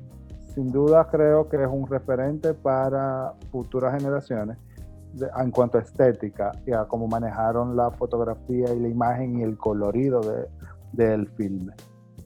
sin 0.53 0.71
duda 0.71 1.07
creo 1.09 1.47
que 1.47 1.61
es 1.61 1.69
un 1.69 1.87
referente 1.87 2.53
para 2.53 3.33
futuras 3.51 3.93
generaciones 3.93 4.57
de- 5.13 5.29
en 5.37 5.51
cuanto 5.51 5.77
a 5.77 5.81
estética 5.81 6.51
y 6.65 6.73
a 6.73 6.85
cómo 6.85 7.07
manejaron 7.07 7.75
la 7.75 7.91
fotografía 7.91 8.73
y 8.73 8.79
la 8.79 8.87
imagen 8.87 9.39
y 9.39 9.43
el 9.43 9.57
colorido 9.57 10.21
de- 10.21 10.47
del 10.93 11.27
filme. 11.29 11.73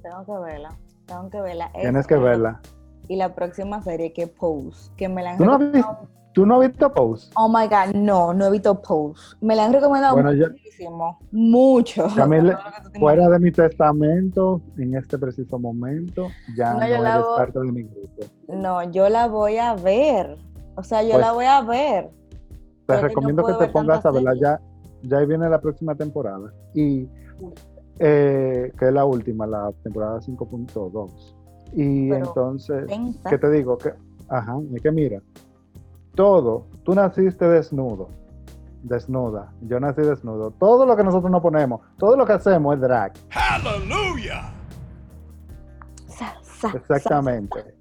Tengo 0.01 0.25
que 0.25 0.43
verla. 0.51 0.69
Tengo 1.05 1.29
que 1.29 1.41
verla. 1.41 1.71
Tienes 1.79 2.07
que 2.07 2.15
verla. 2.17 2.61
Y 3.07 3.15
la 3.17 3.33
próxima 3.35 3.81
serie 3.81 4.13
que 4.13 4.27
Pose, 4.27 4.91
que 4.95 5.09
me 5.09 5.21
la 5.23 5.31
han 5.31 5.37
¿Tú 5.37 5.45
no, 5.45 5.57
recomendado- 5.57 5.97
visto, 6.01 6.07
¿Tú 6.33 6.45
no 6.45 6.61
has 6.61 6.69
visto 6.69 6.93
Pose? 6.93 7.29
Oh 7.35 7.49
my 7.49 7.67
god, 7.67 7.93
no, 7.93 8.33
no 8.33 8.45
he 8.45 8.51
visto 8.51 8.81
Pose. 8.81 9.35
Me 9.41 9.53
la 9.55 9.65
han 9.65 9.73
recomendado 9.73 10.13
Bueno, 10.13 10.31
yo- 10.33 10.47
muchísimo. 10.49 11.19
Mucho. 11.31 12.07
Camila, 12.15 12.57
O 12.57 12.89
sea, 12.89 12.99
Fuera 12.99 13.27
de 13.29 13.39
mi 13.39 13.51
testamento, 13.51 14.61
en 14.77 14.95
este 14.95 15.17
preciso 15.17 15.59
momento, 15.59 16.27
ya 16.55 16.73
No, 16.73 16.79
no, 16.79 16.85
eres 16.85 17.01
voy- 17.25 17.37
parte 17.37 17.59
de 17.59 17.71
mi 17.71 17.83
grupo. 17.83 18.23
No, 18.47 18.83
yo 18.91 19.09
la 19.09 19.27
voy 19.27 19.57
a 19.57 19.73
ver. 19.75 20.37
O 20.75 20.83
sea, 20.83 21.03
yo 21.03 21.11
Pues- 21.13 21.25
la 21.25 21.31
voy 21.33 21.45
a 21.45 21.61
ver. 21.61 22.09
Te 22.95 23.01
Pero 23.01 23.01
yo 23.01 23.01
no 23.01 23.07
recomiendo 23.07 23.45
que 23.45 23.53
te 23.65 23.67
pongas 23.71 24.05
a 24.05 24.11
verla. 24.11 24.33
Ya, 24.35 24.59
ya 25.03 25.17
ahí 25.17 25.25
viene 25.25 25.49
la 25.49 25.59
próxima 25.61 25.95
temporada. 25.95 26.51
Y 26.73 27.07
eh, 27.99 28.71
que 28.77 28.87
es 28.87 28.93
la 28.93 29.05
última, 29.05 29.45
la 29.47 29.71
temporada 29.83 30.19
5.2. 30.19 31.35
Y 31.73 32.09
Pero 32.09 32.25
entonces, 32.25 32.87
Tensa. 32.87 33.29
¿qué 33.29 33.37
te 33.37 33.49
digo? 33.51 33.77
Que, 33.77 33.93
ajá, 34.29 34.57
es 34.73 34.81
que 34.81 34.91
mira, 34.91 35.21
todo, 36.15 36.65
tú 36.83 36.93
naciste 36.93 37.47
desnudo, 37.47 38.09
desnuda, 38.83 39.53
yo 39.61 39.79
nací 39.79 40.01
desnudo. 40.01 40.51
Todo 40.51 40.85
lo 40.85 40.95
que 40.97 41.03
nosotros 41.03 41.31
nos 41.31 41.41
ponemos, 41.41 41.81
todo 41.97 42.17
lo 42.17 42.25
que 42.25 42.33
hacemos 42.33 42.75
es 42.75 42.81
drag. 42.81 43.13
Sa- 46.07 46.73
Exactamente. 46.75 47.75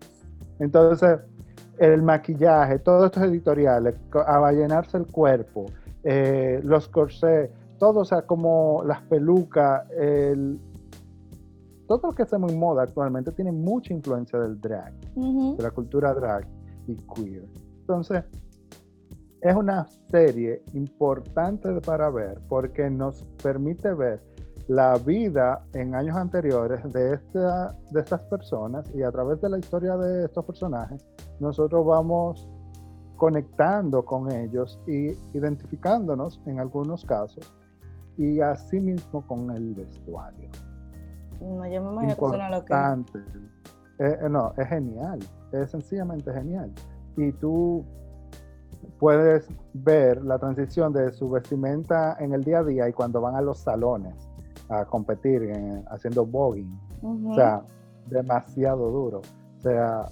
Entonces, 0.59 1.19
el 1.81 2.03
maquillaje, 2.03 2.79
todos 2.79 3.07
estos 3.07 3.23
editoriales, 3.25 3.95
co- 4.11 4.21
a 4.21 4.53
llenarse 4.53 4.97
el 4.99 5.07
cuerpo, 5.07 5.67
eh, 6.05 6.61
los 6.63 6.89
corsés, 6.89 7.51
todo, 7.79 8.01
o 8.01 8.05
sea, 8.05 8.23
como 8.23 8.83
las 8.87 9.01
pelucas, 9.03 9.89
el- 9.99 10.59
todo 11.87 12.09
lo 12.09 12.13
que 12.15 12.23
hacemos 12.23 12.53
en 12.53 12.59
moda 12.59 12.83
actualmente 12.85 13.33
tiene 13.33 13.51
mucha 13.51 13.93
influencia 13.95 14.39
del 14.39 14.61
drag, 14.61 14.93
de 15.57 15.63
la 15.63 15.71
cultura 15.71 16.15
drag 16.15 16.47
y 16.87 16.95
queer. 16.97 17.45
Entonces, 17.81 18.25
es 19.41 19.57
una 19.57 19.87
serie 20.11 20.63
importante 20.75 21.69
para 21.81 22.11
ver 22.11 22.39
porque 22.49 22.91
nos 22.91 23.25
permite 23.43 23.93
ver 23.95 24.21
la 24.71 24.97
vida 24.99 25.65
en 25.73 25.97
años 25.97 26.17
anteriores 26.17 26.81
de, 26.93 27.15
esta, 27.15 27.75
de 27.91 28.01
estas 28.01 28.21
personas 28.21 28.89
y 28.95 29.03
a 29.03 29.11
través 29.11 29.41
de 29.41 29.49
la 29.49 29.59
historia 29.59 29.97
de 29.97 30.27
estos 30.27 30.45
personajes, 30.45 31.05
nosotros 31.41 31.85
vamos 31.85 32.49
conectando 33.17 34.05
con 34.05 34.31
ellos 34.31 34.79
y 34.87 35.09
identificándonos 35.37 36.41
en 36.47 36.61
algunos 36.61 37.05
casos 37.05 37.53
y 38.17 38.41
asimismo 38.41 39.27
con 39.27 39.51
el 39.51 39.75
vestuario. 39.75 40.49
No, 41.41 41.67
yo 41.67 41.83
me 41.83 41.91
imagino 41.91 42.15
que 42.15 42.21
suena 42.21 42.51
lo 42.51 42.65
que. 42.65 42.73
Importante. 42.73 43.19
Eh, 43.99 44.19
eh, 44.23 44.29
no, 44.31 44.53
es 44.57 44.69
genial, 44.69 45.19
es 45.51 45.69
sencillamente 45.73 46.33
genial. 46.33 46.71
Y 47.17 47.33
tú 47.33 47.85
puedes 49.01 49.49
ver 49.73 50.25
la 50.25 50.39
transición 50.39 50.93
de 50.93 51.13
su 51.13 51.29
vestimenta 51.29 52.17
en 52.21 52.35
el 52.35 52.45
día 52.45 52.61
a 52.61 52.65
día 52.65 52.89
y 52.89 52.93
cuando 52.93 53.21
van 53.21 53.35
a 53.35 53.41
los 53.41 53.59
salones 53.59 54.30
a 54.71 54.85
competir 54.87 55.43
en- 55.43 55.85
haciendo 55.91 56.25
voguing. 56.25 56.71
Ujú. 57.03 57.33
O 57.33 57.35
sea, 57.35 57.63
demasiado 58.07 58.91
duro. 58.91 59.19
O 59.59 59.61
sea, 59.61 60.07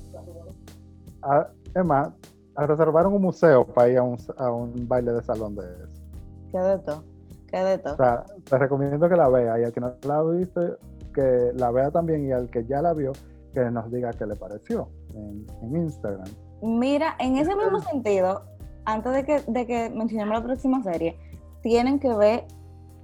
a- 1.23 1.49
es 1.75 1.85
más, 1.85 2.11
a- 2.55 2.67
reservaron 2.67 3.13
un 3.15 3.23
museo 3.23 3.67
para 3.67 3.89
ir 3.89 3.99
a 3.99 4.03
un, 4.03 4.17
a 4.37 4.51
un 4.51 4.87
baile 4.89 5.13
de 5.13 5.23
salón 5.23 5.55
de 5.57 5.63
eso. 5.63 6.03
¿Qué 6.51 6.59
de 6.59 6.79
todo? 6.79 7.05
¿Qué 7.47 7.59
de 7.59 7.79
todo? 7.79 7.95
O 7.95 7.97
sea, 7.97 8.25
te 8.45 8.59
recomiendo 8.59 9.09
que 9.09 9.17
la 9.17 9.29
vea 9.29 9.59
y 9.61 9.65
al 9.65 9.73
que 9.73 9.81
no 9.81 9.93
la 10.07 10.19
ha 10.19 10.23
visto, 10.25 10.79
que 11.15 11.51
la 11.55 11.71
vea 11.71 11.91
también 11.91 12.27
y 12.27 12.33
al 12.33 12.51
que 12.51 12.65
ya 12.67 12.83
la 12.83 12.93
vio, 12.95 13.13
que 13.55 13.71
nos 13.71 13.91
diga 13.91 14.13
qué 14.13 14.27
le 14.27 14.37
pareció 14.37 14.89
en, 15.15 15.47
en 15.63 15.77
Instagram. 15.77 16.29
Mira, 16.63 17.15
en 17.19 17.37
ese 17.39 17.55
mismo 17.57 17.81
sentido, 17.81 18.43
antes 18.85 19.13
de 19.13 19.25
que, 19.25 19.41
de 19.47 19.67
que 19.67 19.91
mencionemos 19.91 20.35
la 20.39 20.45
próxima 20.45 20.83
serie, 20.83 21.17
tienen 21.63 21.99
que 21.99 22.13
ver, 22.15 22.45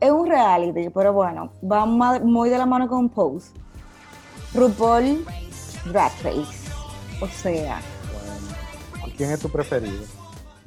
es 0.05 0.11
un 0.13 0.27
reality, 0.27 0.91
pero 0.91 1.13
bueno, 1.15 1.51
va 1.63 1.87
muy 1.87 2.51
de 2.51 2.59
la 2.59 2.67
mano 2.67 2.87
con 2.89 3.09
Pose. 3.09 3.53
RuPaul 4.55 5.25
Drag 5.91 6.13
Race. 6.23 6.69
O 7.23 7.27
sea, 7.27 7.81
Bueno, 9.01 9.15
¿quién 9.17 9.31
es 9.31 9.41
tu 9.41 9.49
preferido? 9.49 10.05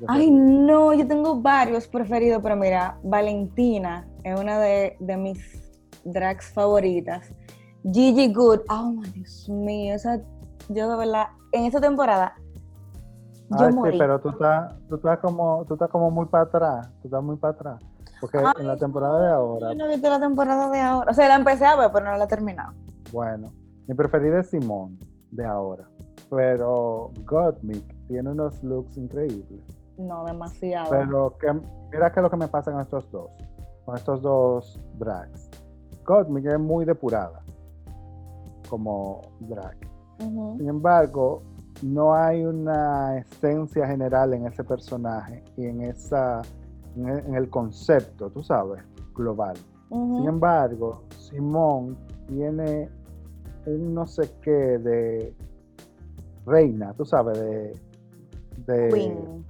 ay 0.08 0.30
no, 0.30 0.94
yo 0.94 1.08
tengo 1.08 1.40
varios 1.42 1.88
preferidos, 1.88 2.42
pero 2.42 2.56
mira, 2.56 2.98
Valentina 3.04 4.08
es 4.24 4.40
una 4.40 4.60
de, 4.60 4.96
de 5.00 5.18
mis 5.18 5.40
drags 6.04 6.52
favoritas. 6.54 7.30
Gigi 7.92 8.34
Good, 8.34 8.62
oh 8.70 8.92
my 8.92 9.08
Dios 9.10 9.48
mío, 9.50 9.96
yo 10.70 10.90
de 10.90 10.98
verdad, 10.98 11.28
en 11.52 11.66
esa 11.66 11.80
temporada, 11.80 12.34
yo 13.50 13.68
Ay, 13.68 13.74
morí. 13.74 13.94
sí, 13.94 13.98
pero 14.00 14.20
tú 14.20 14.30
estás, 14.30 14.74
tú 14.90 14.96
estás 14.96 15.20
como, 15.20 15.64
tú 15.68 15.76
estás 15.76 15.90
como 15.90 16.12
muy 16.12 16.26
para 16.26 16.44
atrás, 16.46 16.90
tú 17.02 17.08
estás 17.08 17.24
muy 17.24 17.38
para 17.38 17.54
atrás. 17.54 17.80
Porque 18.20 18.38
Ay, 18.38 18.54
en 18.60 18.68
la 18.68 18.78
temporada 18.78 19.22
de 19.22 19.32
ahora, 19.32 19.70
Yo 19.70 19.76
no 19.76 19.86
he 19.86 19.90
visto 19.90 20.10
la 20.10 20.20
temporada 20.20 20.70
de 20.70 20.80
ahora. 20.80 21.12
O 21.12 21.14
sea, 21.14 21.28
la 21.28 21.36
empecé 21.36 21.66
a 21.66 21.76
ver, 21.76 21.90
pero 21.92 22.06
no 22.06 22.18
la 22.18 22.24
he 22.24 22.28
terminado. 22.28 22.74
bueno, 23.12 23.54
mi 23.88 23.96
preferida 23.96 24.40
es 24.40 24.50
Simón 24.50 24.98
de 25.32 25.46
ahora. 25.46 25.88
Pero 26.30 27.12
Gottmik 27.26 27.86
tiene 28.08 28.30
unos 28.30 28.62
looks 28.64 28.98
increíbles. 28.98 29.62
No, 29.98 30.26
demasiado. 30.26 30.90
Pero 30.90 31.38
que, 31.38 31.54
mira 31.92 32.12
qué 32.12 32.20
es 32.20 32.24
lo 32.24 32.30
que 32.30 32.38
me 32.38 32.48
pasa 32.48 32.72
con 32.72 32.82
estos 32.82 33.10
dos, 33.12 33.30
con 33.86 33.96
estos 33.96 34.22
dos 34.22 34.80
drags. 34.98 35.50
Gottmik 36.06 36.46
es 36.46 36.60
muy 36.60 36.86
depurada 36.86 37.42
como 38.70 39.22
drag. 39.40 39.78
Sin 40.20 40.68
embargo, 40.68 41.44
no 41.84 42.14
hay 42.14 42.44
una 42.44 43.18
esencia 43.18 43.88
general 43.88 44.34
en 44.34 44.48
ese 44.48 44.64
personaje 44.64 45.44
y 45.56 45.66
en 45.66 45.82
esa 45.82 46.42
en 46.98 47.36
el, 47.36 47.50
concepto, 47.50 48.30
tú 48.30 48.44
sabes, 48.44 48.84
global. 49.14 49.56
Sin 49.90 50.28
embargo, 50.28 51.04
Simón 51.18 51.98
tiene 52.28 52.90
un 53.66 53.94
no 53.94 54.06
sé 54.06 54.30
qué 54.42 54.52
de 54.52 55.34
reina, 56.46 56.94
tú 56.94 57.06
sabes, 57.06 57.40
de, 57.40 57.80
de 58.66 58.90
Queen. 58.90 59.46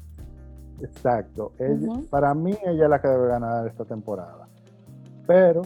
exacto. 0.81 1.53
Ella-. 1.59 2.01
Para 2.09 2.33
mí 2.33 2.55
ella 2.65 2.83
es 2.83 2.89
la 2.89 3.01
que 3.01 3.07
debe 3.07 3.27
ganar 3.27 3.67
esta 3.67 3.85
temporada. 3.85 4.47
Pero 5.25 5.63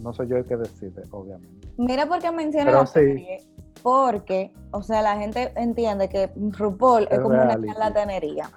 no 0.00 0.12
soy 0.12 0.28
yo 0.28 0.36
el 0.36 0.44
que 0.44 0.56
decide, 0.56 1.02
obviamente. 1.10 1.68
Mira 1.76 2.06
por 2.06 2.18
qué 2.20 2.30
menciona 2.30 2.66
Pero 2.66 2.78
la 2.80 2.86
sí. 2.86 2.92
serie. 2.92 3.38
Porque, 3.82 4.52
o 4.70 4.82
sea, 4.82 5.02
la 5.02 5.16
gente 5.16 5.52
entiende 5.56 6.08
que 6.08 6.30
RuPaul 6.36 7.04
es 7.04 7.12
Es 7.12 7.20
como 7.20 7.34
una 7.34 7.60
charlatanería. 7.60 8.48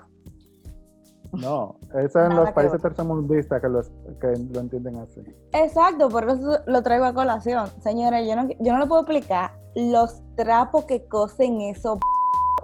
No, 1.34 1.78
Eso 1.98 2.26
en 2.26 2.36
los 2.36 2.52
países 2.52 2.82
tercermundistas 2.82 3.62
que, 3.62 3.70
los, 3.70 3.90
que 4.20 4.28
lo 4.52 4.60
entienden 4.60 4.98
así. 4.98 5.22
Exacto, 5.54 6.10
por 6.10 6.30
eso 6.30 6.60
lo 6.66 6.84
traigo 6.84 7.06
a 7.06 7.14
colación. 7.14 7.70
Señores, 7.82 8.28
yo 8.28 8.36
no, 8.36 8.50
yo 8.60 8.74
no 8.74 8.80
le 8.80 8.88
puedo 8.88 9.02
explicar 9.02 9.52
los 9.76 10.22
trapos 10.36 10.86
que 10.86 11.06
cosen 11.08 11.62
eso. 11.62 12.00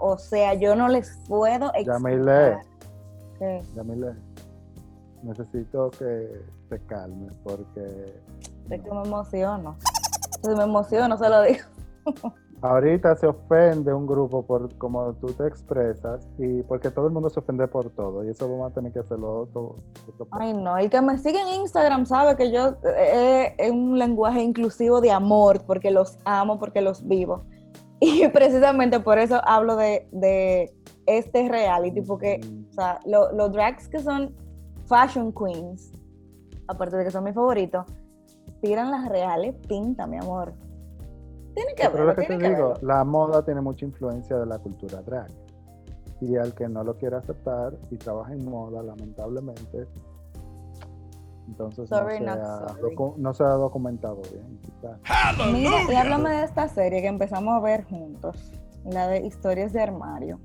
O 0.01 0.17
sea, 0.17 0.53
yo 0.55 0.75
no 0.75 0.89
les 0.89 1.17
puedo 1.29 1.71
Yamile. 1.73 2.47
explicar. 2.47 2.61
¿Qué? 3.39 3.63
Yamile, 3.75 4.15
necesito 5.23 5.91
que 5.91 6.41
te 6.69 6.79
calmes 6.88 7.31
porque 7.43 8.21
Es 8.69 8.81
que 8.81 8.91
me 8.91 9.03
emociono. 9.03 9.77
Si 10.43 10.50
me 10.50 10.63
emociono, 10.63 11.17
se 11.17 11.29
lo 11.29 11.41
digo. 11.43 11.65
ahorita 12.62 13.15
se 13.15 13.27
ofende 13.27 13.94
un 13.94 14.06
grupo 14.06 14.44
por 14.46 14.75
cómo 14.77 15.13
tú 15.13 15.27
te 15.27 15.48
expresas 15.48 16.27
y 16.38 16.62
porque 16.63 16.91
todo 16.91 17.08
el 17.08 17.13
mundo 17.13 17.30
se 17.30 17.39
ofende 17.39 17.68
por 17.68 17.89
todo 17.89 18.24
y 18.24 18.30
eso 18.30 18.48
vamos 18.50 18.72
a 18.72 18.74
tener 18.75 18.91
que 18.94 19.00
hacerlo 19.00 19.41
otro, 19.41 19.75
otro 20.08 20.27
Ay, 20.32 20.53
no. 20.53 20.77
El 20.77 20.89
que 20.89 21.01
me 21.01 21.18
sigue 21.18 21.39
en 21.41 21.62
Instagram 21.62 22.06
sabe 22.06 22.36
que 22.36 22.51
yo 22.51 22.75
eh, 22.98 23.56
es 23.58 23.72
un 23.72 23.98
lenguaje 23.98 24.41
inclusivo 24.44 25.01
de 25.01 25.12
amor, 25.12 25.62
porque 25.65 25.89
los 25.91 26.18
amo, 26.25 26.60
porque 26.60 26.82
los 26.82 27.08
vivo. 27.08 27.44
Y 28.03 28.27
precisamente 28.30 29.00
por 29.00 29.20
eso 29.20 29.39
hablo 29.44 29.75
de, 29.75 30.08
de 30.12 30.74
este 31.06 31.48
reality, 31.48 32.01
porque 32.01 32.39
o 32.72 32.74
sea, 32.74 33.00
lo- 33.06 33.32
los 33.32 33.51
drags 33.51 33.88
que 33.89 34.00
son 34.00 34.34
fashion 34.88 35.32
queens, 35.32 35.94
aparte 36.68 36.98
de 36.98 37.03
que 37.03 37.12
son 37.12 37.24
mis 37.24 37.36
favoritos, 37.36 37.86
tiran 38.60 38.89
las 38.89 39.08
reales 39.08 39.53
pinta, 39.68 40.08
mi 40.08 40.18
amor. 40.18 40.53
Tiene 41.53 41.75
que 41.75 41.84
lo 41.89 42.15
que 42.15 42.25
te 42.25 42.38
digo, 42.38 42.70
verlo. 42.70 42.74
la 42.81 43.03
moda 43.03 43.43
tiene 43.43 43.62
mucha 43.62 43.86
influencia 43.86 44.38
de 44.38 44.46
la 44.46 44.60
cultura 44.60 45.01
drag. 45.01 45.29
Y 46.22 46.38
al 46.38 46.53
que 46.53 46.67
no 46.67 46.84
lo 46.84 46.96
quiere 46.98 47.15
aceptar 47.15 47.74
y 47.89 47.98
trabaja 47.98 48.34
en 48.34 48.46
moda, 48.46 48.84
lamentablemente, 48.84 49.88
entonces 51.48 51.89
no, 51.89 51.98
Sorry, 51.98 52.17
se 52.17 52.24
not 52.24 52.39
ha, 52.39 52.75
no 53.17 53.34
se 53.34 53.43
ha 53.43 53.50
documentado 53.50 54.22
bien. 54.31 54.60
quizás. 54.62 55.00
Mira, 55.51 55.91
y 55.91 55.96
háblame 55.96 56.29
de 56.29 56.43
esta 56.43 56.67
serie 56.67 57.01
que 57.01 57.08
empezamos 57.08 57.53
a 57.55 57.60
ver 57.60 57.84
juntos, 57.86 58.53
la 58.86 59.08
de 59.08 59.25
historias 59.25 59.74
de 59.74 59.81
armario. 59.81 60.39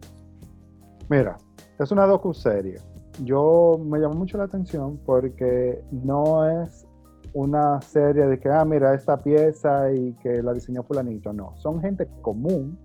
Mira, 1.09 1.37
es 1.79 1.91
una 1.93 2.07
docuserie. 2.07 2.81
Yo 3.23 3.79
me 3.81 3.99
llamó 3.99 4.15
mucho 4.15 4.37
la 4.39 4.45
atención 4.45 4.99
porque 5.07 5.83
no 5.91 6.49
es 6.49 6.86
una 7.37 7.83
serie 7.83 8.27
de 8.27 8.41
que, 8.41 8.49
ah, 8.49 8.65
mira, 8.65 8.95
esta 8.95 9.19
pieza 9.19 9.93
y 9.93 10.15
que 10.23 10.43
la 10.43 10.55
diseñó 10.55 10.83
fulanito. 10.83 11.35
No, 11.35 11.55
son 11.57 11.83
gente 11.83 12.09
común 12.23 12.79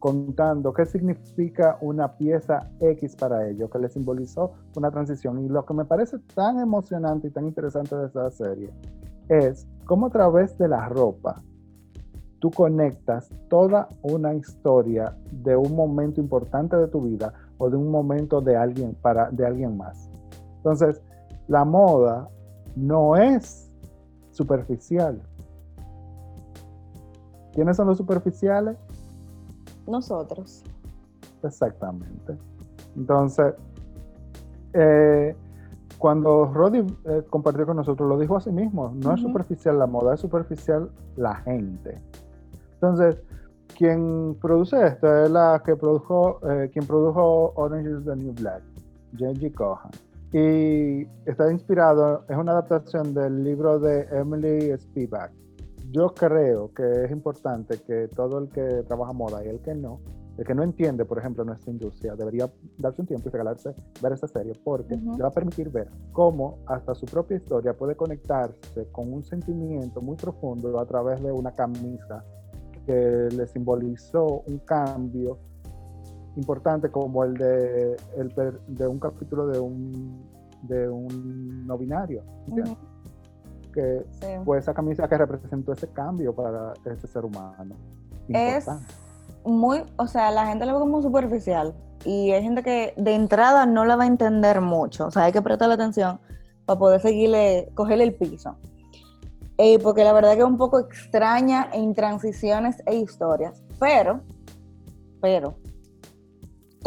contando 0.00 0.72
qué 0.72 0.84
significa 0.84 1.78
una 1.80 2.16
pieza 2.16 2.68
X 2.80 3.14
para 3.14 3.48
ellos, 3.48 3.70
que 3.70 3.78
le 3.78 3.88
simbolizó 3.88 4.54
una 4.74 4.90
transición. 4.90 5.38
Y 5.38 5.48
lo 5.48 5.64
que 5.64 5.72
me 5.72 5.84
parece 5.84 6.18
tan 6.34 6.58
emocionante 6.58 7.28
y 7.28 7.30
tan 7.30 7.46
interesante 7.46 7.94
de 7.94 8.06
esta 8.06 8.28
serie 8.32 8.70
es 9.28 9.68
cómo 9.84 10.06
a 10.06 10.10
través 10.10 10.58
de 10.58 10.66
la 10.66 10.88
ropa 10.88 11.40
tú 12.40 12.50
conectas 12.50 13.30
toda 13.48 13.88
una 14.02 14.34
historia 14.34 15.16
de 15.30 15.54
un 15.54 15.76
momento 15.76 16.20
importante 16.20 16.76
de 16.76 16.88
tu 16.88 17.02
vida 17.02 17.32
o 17.58 17.70
de 17.70 17.76
un 17.76 17.88
momento 17.92 18.40
de 18.40 18.56
alguien 18.56 18.96
para 19.00 19.30
de 19.30 19.46
alguien 19.46 19.76
más. 19.76 20.10
Entonces, 20.56 21.00
la 21.46 21.64
moda 21.64 22.28
no 22.78 23.16
es 23.16 23.70
superficial. 24.30 25.20
¿Quiénes 27.52 27.76
son 27.76 27.88
los 27.88 27.98
superficiales? 27.98 28.76
Nosotros. 29.86 30.62
Exactamente. 31.42 32.36
Entonces, 32.96 33.54
eh, 34.74 35.34
cuando 35.98 36.46
Roddy 36.46 36.86
eh, 37.06 37.24
compartió 37.28 37.66
con 37.66 37.76
nosotros, 37.76 38.08
lo 38.08 38.18
dijo 38.18 38.36
así 38.36 38.50
mismo, 38.50 38.92
no 38.94 39.14
es 39.14 39.20
superficial 39.20 39.78
la 39.78 39.86
moda, 39.86 40.14
es 40.14 40.20
superficial 40.20 40.90
la 41.16 41.34
gente. 41.36 42.00
Entonces, 42.74 43.18
quien 43.76 44.36
produce 44.40 44.86
esto 44.86 45.24
es 45.24 45.30
la 45.30 45.60
que 45.64 45.74
produjo, 45.74 46.38
eh, 46.48 46.70
quien 46.72 46.86
produjo 46.86 47.52
Orange 47.56 47.90
is 47.90 48.04
the 48.04 48.14
New 48.14 48.32
Black, 48.34 48.62
Jenji 49.16 49.50
Cohan. 49.50 49.90
Y 50.32 51.06
está 51.24 51.50
inspirado, 51.50 52.24
es 52.28 52.36
una 52.36 52.52
adaptación 52.52 53.14
del 53.14 53.42
libro 53.42 53.78
de 53.78 54.02
Emily 54.12 54.76
Spivak. 54.76 55.32
Yo 55.90 56.12
creo 56.12 56.70
que 56.74 57.04
es 57.04 57.10
importante 57.10 57.80
que 57.86 58.08
todo 58.08 58.38
el 58.40 58.48
que 58.50 58.82
trabaja 58.86 59.14
moda 59.14 59.42
y 59.42 59.48
el 59.48 59.60
que 59.60 59.74
no, 59.74 60.00
el 60.36 60.44
que 60.44 60.54
no 60.54 60.62
entiende, 60.62 61.06
por 61.06 61.18
ejemplo, 61.18 61.44
nuestra 61.44 61.72
industria, 61.72 62.14
debería 62.14 62.48
darse 62.76 63.00
un 63.00 63.08
tiempo 63.08 63.30
y 63.30 63.32
regalarse 63.32 63.74
ver 64.02 64.12
esta 64.12 64.28
serie 64.28 64.52
porque 64.62 64.96
le 64.96 65.22
va 65.22 65.28
a 65.28 65.32
permitir 65.32 65.70
ver 65.70 65.88
cómo 66.12 66.58
hasta 66.66 66.94
su 66.94 67.06
propia 67.06 67.38
historia 67.38 67.72
puede 67.72 67.96
conectarse 67.96 68.86
con 68.92 69.10
un 69.10 69.24
sentimiento 69.24 70.02
muy 70.02 70.16
profundo 70.16 70.78
a 70.78 70.84
través 70.84 71.22
de 71.22 71.32
una 71.32 71.52
camisa 71.52 72.22
que 72.84 73.28
le 73.34 73.46
simbolizó 73.46 74.42
un 74.46 74.58
cambio 74.58 75.38
importante 76.38 76.90
como 76.90 77.24
el 77.24 77.34
de, 77.34 77.96
el 78.16 78.30
per- 78.30 78.60
de 78.66 78.86
un 78.86 78.98
capítulo 78.98 79.46
de 79.48 79.58
un, 79.58 80.24
de 80.62 80.88
un 80.88 81.66
no 81.66 81.76
binario. 81.76 82.22
Que 83.74 84.04
sí. 84.20 84.26
fue 84.44 84.58
esa 84.58 84.72
camisa 84.72 85.08
que 85.08 85.18
representó 85.18 85.72
ese 85.72 85.88
cambio 85.88 86.34
para 86.34 86.72
ese 86.86 87.06
ser 87.06 87.24
humano. 87.24 87.74
es 88.28 88.66
muy, 89.44 89.82
o 89.96 90.06
sea, 90.06 90.30
la 90.30 90.46
gente 90.46 90.66
lo 90.66 90.74
ve 90.74 90.80
como 90.80 91.02
superficial 91.02 91.74
y 92.04 92.32
hay 92.32 92.42
gente 92.42 92.62
que 92.62 92.94
de 92.96 93.14
entrada 93.14 93.66
no 93.66 93.84
la 93.84 93.96
va 93.96 94.04
a 94.04 94.06
entender 94.06 94.60
mucho, 94.60 95.06
o 95.06 95.10
sea, 95.10 95.24
hay 95.24 95.32
que 95.32 95.42
prestarle 95.42 95.74
atención 95.74 96.20
para 96.66 96.78
poder 96.78 97.00
seguirle, 97.00 97.70
cogerle 97.74 98.04
el 98.04 98.14
piso. 98.14 98.56
Eh, 99.58 99.78
porque 99.80 100.04
la 100.04 100.12
verdad 100.12 100.34
que 100.34 100.40
es 100.40 100.44
un 100.44 100.56
poco 100.56 100.78
extraña 100.78 101.68
en 101.72 101.92
transiciones 101.94 102.80
e 102.86 102.94
historias, 102.96 103.62
pero, 103.80 104.20
pero, 105.20 105.56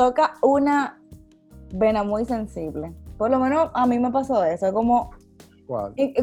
toca 0.02 0.34
una 0.42 1.00
vena 1.76 2.04
muy 2.04 2.26
sensible. 2.26 2.92
Por 3.20 3.30
lo 3.30 3.40
menos 3.40 3.70
a 3.76 3.86
mí 3.86 4.00
me 4.00 4.10
pasó 4.10 4.44
eso, 4.44 4.66
es 4.66 4.74
como 4.74 5.12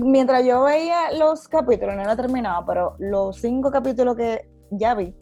mientras 0.01 0.45
yo 0.45 0.65
veía 0.65 1.13
los 1.17 1.47
capítulos, 1.47 1.97
no 1.97 2.05
lo 2.05 2.17
terminaba, 2.17 2.67
pero 2.67 2.97
los 2.99 3.37
cinco 3.37 3.71
capítulos 3.71 4.17
que 4.17 4.51
ya 4.73 4.95
vi, 4.95 5.15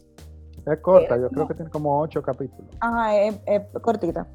Es 0.67 0.79
corta, 0.81 1.15
Era 1.15 1.23
yo 1.25 1.31
creo 1.31 1.47
que 1.47 1.55
tiene 1.55 1.71
como 1.71 2.01
ocho 2.01 2.23
capítulos. 2.23 2.71
ajá, 2.81 3.17
es, 3.17 3.39
es 3.45 3.63
cortita. 3.83 4.27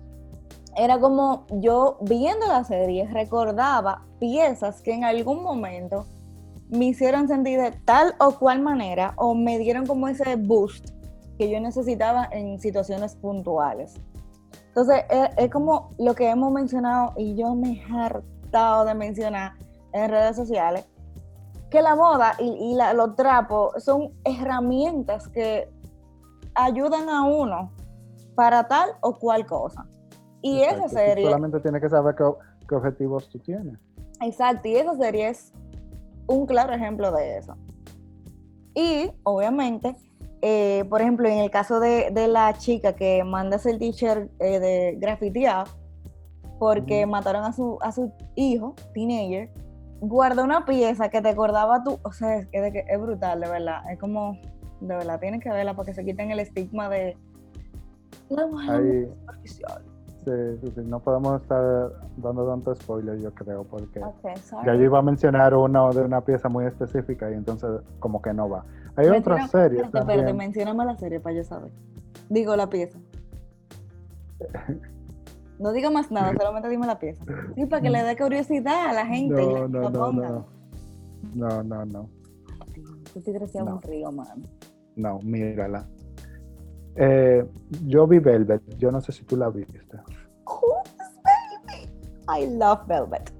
Era 0.78 1.00
como 1.00 1.46
yo 1.50 1.98
viendo 2.02 2.46
la 2.48 2.64
serie 2.64 3.10
recordaba 3.12 4.06
piezas 4.20 4.82
que 4.82 4.94
en 4.94 5.04
algún 5.04 5.44
momento 5.44 6.06
me 6.70 6.86
hicieron 6.86 7.28
sentir 7.28 7.60
de 7.60 7.72
tal 7.72 8.14
o 8.20 8.38
cual 8.40 8.62
manera 8.62 9.14
o 9.18 9.34
me 9.34 9.58
dieron 9.58 9.86
como 9.88 10.08
ese 10.08 10.36
boost 10.38 10.92
que 11.38 11.50
yo 11.50 11.60
necesitaba 11.60 12.30
en 12.32 12.60
situaciones 12.60 13.16
puntuales. 13.16 13.96
Entonces, 14.72 15.04
es, 15.10 15.30
es 15.38 15.50
como 15.52 15.92
lo 16.00 16.16
que 16.16 16.30
hemos 16.30 16.50
mencionado 16.52 17.12
y 17.18 17.36
yo 17.36 17.54
me 17.56 17.74
he 17.74 17.84
hartado 17.94 18.86
de 18.86 18.94
mencionar 18.94 19.54
en 19.92 20.10
redes 20.10 20.38
sociales, 20.38 20.86
que 21.70 21.82
la 21.82 21.96
moda 21.96 22.34
y, 22.40 22.46
y 22.72 22.76
la- 22.76 22.94
los 22.94 23.16
trapos 23.18 23.84
son 23.84 24.14
herramientas 24.24 25.28
que 25.28 25.70
ayudan 26.56 27.10
a 27.10 27.24
uno 27.26 27.72
para 28.36 28.68
tal 28.68 28.90
o 29.02 29.14
cual 29.18 29.46
cosa. 29.46 29.86
Y 30.42 30.60
Exacto, 30.62 30.76
esa 30.86 30.88
tú 30.88 30.96
serie, 30.96 31.26
Solamente 31.26 31.60
tienes 31.60 31.82
que 31.82 31.90
saber 31.90 32.16
qué, 32.16 32.24
qué 32.68 32.76
objetivos 32.76 33.28
tú 33.30 33.40
tienes. 33.40 33.78
exacto, 34.22 34.68
y 34.70 34.76
esa 34.78 34.96
serie 34.96 35.28
es 35.30 35.52
un 36.28 36.46
claro 36.46 36.74
ejemplo 36.74 37.12
de 37.12 37.38
eso. 37.38 37.56
Y 38.74 39.12
obviamente, 39.24 39.98
eh, 40.42 40.86
por 40.90 41.02
ejemplo, 41.02 41.28
en 41.28 41.40
el 41.40 41.52
caso 41.52 41.80
de, 41.80 42.10
de 42.12 42.28
la 42.28 42.54
chica 42.54 42.94
que 42.94 43.24
manda 43.24 43.58
ese 43.58 43.78
teacher 43.78 44.30
eh, 44.40 44.60
de 44.60 44.98
grafitear 45.00 45.68
porque 46.58 47.08
mataron 47.08 47.44
a 47.44 47.54
su, 47.54 47.80
a 47.82 47.92
su 47.92 48.12
hijo, 48.36 48.76
teenager, 48.94 49.50
guarda 50.00 50.44
una 50.44 50.64
pieza 50.64 51.10
que 51.10 51.20
te 51.20 51.30
acordaba 51.30 51.84
tú, 51.84 52.00
o 52.04 52.12
sea, 52.12 52.38
es, 52.38 52.48
que 52.48 52.86
es 52.88 53.02
brutal, 53.02 53.40
de 53.40 53.50
verdad, 53.50 53.82
es 53.92 54.00
como, 54.00 54.38
de 54.80 54.96
verdad, 54.96 55.20
tienes 55.20 55.42
que 55.42 55.50
verla 55.50 55.76
para 55.76 55.88
que 55.88 55.94
se 55.96 56.06
quiten 56.06 56.30
el 56.30 56.40
estigma 56.40 56.88
de 56.90 57.18
la 58.30 58.44
Ahí, 58.70 59.08
sí, 59.44 59.64
sí, 60.26 60.72
sí, 60.76 60.82
no 60.86 61.00
podemos 61.00 61.42
estar 61.42 61.94
dando 62.18 62.48
tanto 62.48 62.76
spoiler, 62.76 63.20
yo 63.20 63.34
creo, 63.34 63.64
porque 63.64 64.00
ya 64.64 64.76
yo 64.76 64.84
iba 64.84 65.00
a 65.00 65.02
mencionar 65.02 65.56
una 65.56 65.90
de 65.90 66.02
una 66.02 66.22
pieza 66.22 66.48
muy 66.48 66.66
específica 66.66 67.32
y 67.32 67.34
entonces 67.34 67.82
como 68.00 68.22
que 68.22 68.34
no 68.34 68.48
va. 68.50 68.66
Hay 68.96 69.08
otras 69.08 69.50
series 69.52 69.84
Espérate, 69.84 69.86
espérate, 70.00 70.16
también. 70.18 70.38
mencióname 70.38 70.86
la 70.86 70.98
serie 70.98 71.20
para 71.20 71.36
yo 71.36 71.44
saber. 71.44 71.72
Digo 72.30 72.56
la 72.56 72.70
pieza. 72.70 73.00
No 75.60 75.72
diga 75.74 75.92
más 75.92 76.10
nada, 76.10 76.34
solamente 76.36 76.70
dime 76.70 76.88
la 76.88 76.98
pieza. 76.98 77.24
Sí, 77.54 77.68
para 77.68 77.84
que 77.84 77.92
le 77.92 78.02
dé 78.02 78.18
curiosidad 78.18 78.90
a 78.90 78.94
la 78.94 79.06
gente. 79.06 79.44
y 79.44 79.46
No, 79.46 79.54
la- 79.60 79.68
no, 79.68 79.82
la 79.82 79.90
no, 79.92 80.00
pongan. 80.00 80.32
no. 80.34 80.46
No, 81.36 81.64
no, 81.64 81.86
no. 81.86 82.10
Tú 83.14 83.22
te 83.22 83.32
crees 83.32 83.54
No. 83.54 83.70
aburrido, 83.74 84.12
mano. 84.12 84.44
No, 84.96 85.20
mírala. 85.20 85.86
Eh, 86.96 87.46
yo 87.86 88.08
vi 88.08 88.18
Velvet, 88.18 88.64
yo 88.80 88.92
no 88.92 89.02
sé 89.02 89.12
si 89.12 89.24
tú 89.24 89.38
la 89.38 89.50
viste. 89.52 89.80
I 92.28 92.48
love 92.58 92.88
Velvet. 92.88 93.32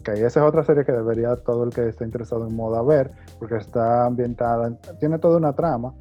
Ok, 0.00 0.08
esa 0.10 0.26
es 0.26 0.36
otra 0.46 0.62
serie 0.64 0.84
que 0.84 0.92
debería 0.92 1.34
todo 1.36 1.64
el 1.64 1.70
que 1.70 1.88
esté 1.88 2.04
interesado 2.04 2.46
en 2.46 2.54
moda 2.56 2.82
ver, 2.82 3.12
porque 3.40 3.56
está 3.56 4.06
ambientada, 4.06 4.68
en- 4.68 4.78
tiene 5.00 5.18
toda 5.18 5.38
una 5.38 5.52
trama. 5.52 5.92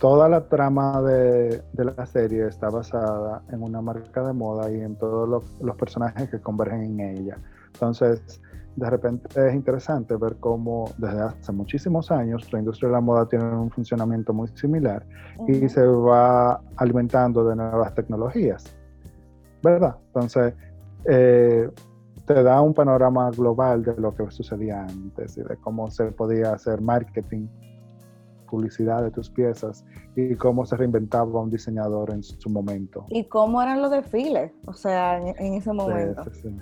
Toda 0.00 0.28
la 0.28 0.42
trama 0.46 1.00
de, 1.02 1.62
de 1.72 1.84
la 1.84 2.04
serie 2.04 2.48
está 2.48 2.68
basada 2.68 3.42
en 3.50 3.62
una 3.62 3.80
marca 3.80 4.26
de 4.26 4.32
moda 4.34 4.70
y 4.70 4.80
en 4.80 4.96
todos 4.96 5.26
los, 5.28 5.58
los 5.62 5.74
personajes 5.76 6.28
que 6.28 6.38
convergen 6.40 6.82
en 6.82 7.00
ella. 7.00 7.38
Entonces, 7.72 8.40
de 8.76 8.90
repente 8.90 9.26
es 9.48 9.54
interesante 9.54 10.14
ver 10.16 10.36
cómo 10.38 10.90
desde 10.98 11.20
hace 11.22 11.50
muchísimos 11.52 12.10
años 12.10 12.52
la 12.52 12.58
industria 12.58 12.88
de 12.88 12.92
la 12.94 13.00
moda 13.00 13.26
tiene 13.26 13.46
un 13.46 13.70
funcionamiento 13.70 14.34
muy 14.34 14.48
similar 14.48 15.02
y 15.48 15.60
Ujú. 15.64 15.68
se 15.70 15.86
va 15.86 16.60
alimentando 16.76 17.48
de 17.48 17.56
nuevas 17.56 17.94
tecnologías, 17.94 18.76
¿verdad? 19.62 19.96
Entonces, 20.08 20.52
eh, 21.06 21.70
te 22.26 22.42
da 22.42 22.60
un 22.60 22.74
panorama 22.74 23.30
global 23.30 23.82
de 23.82 23.94
lo 23.96 24.14
que 24.14 24.30
sucedía 24.30 24.82
antes 24.82 25.36
y 25.38 25.42
de 25.42 25.56
cómo 25.56 25.90
se 25.90 26.06
podía 26.12 26.52
hacer 26.52 26.80
marketing, 26.80 27.46
publicidad 28.50 29.02
de 29.02 29.10
tus 29.10 29.30
piezas 29.30 29.84
y 30.14 30.34
cómo 30.36 30.64
se 30.66 30.76
reinventaba 30.76 31.40
un 31.40 31.50
diseñador 31.50 32.10
en 32.10 32.22
su 32.22 32.50
momento. 32.50 33.04
¿Y 33.08 33.24
cómo 33.24 33.62
eran 33.62 33.80
los 33.82 33.90
desfiles? 33.90 34.52
O 34.66 34.72
sea, 34.72 35.18
en, 35.18 35.34
en 35.38 35.54
ese 35.54 35.72
momento. 35.72 36.24
sí, 36.32 36.40
sí. 36.42 36.56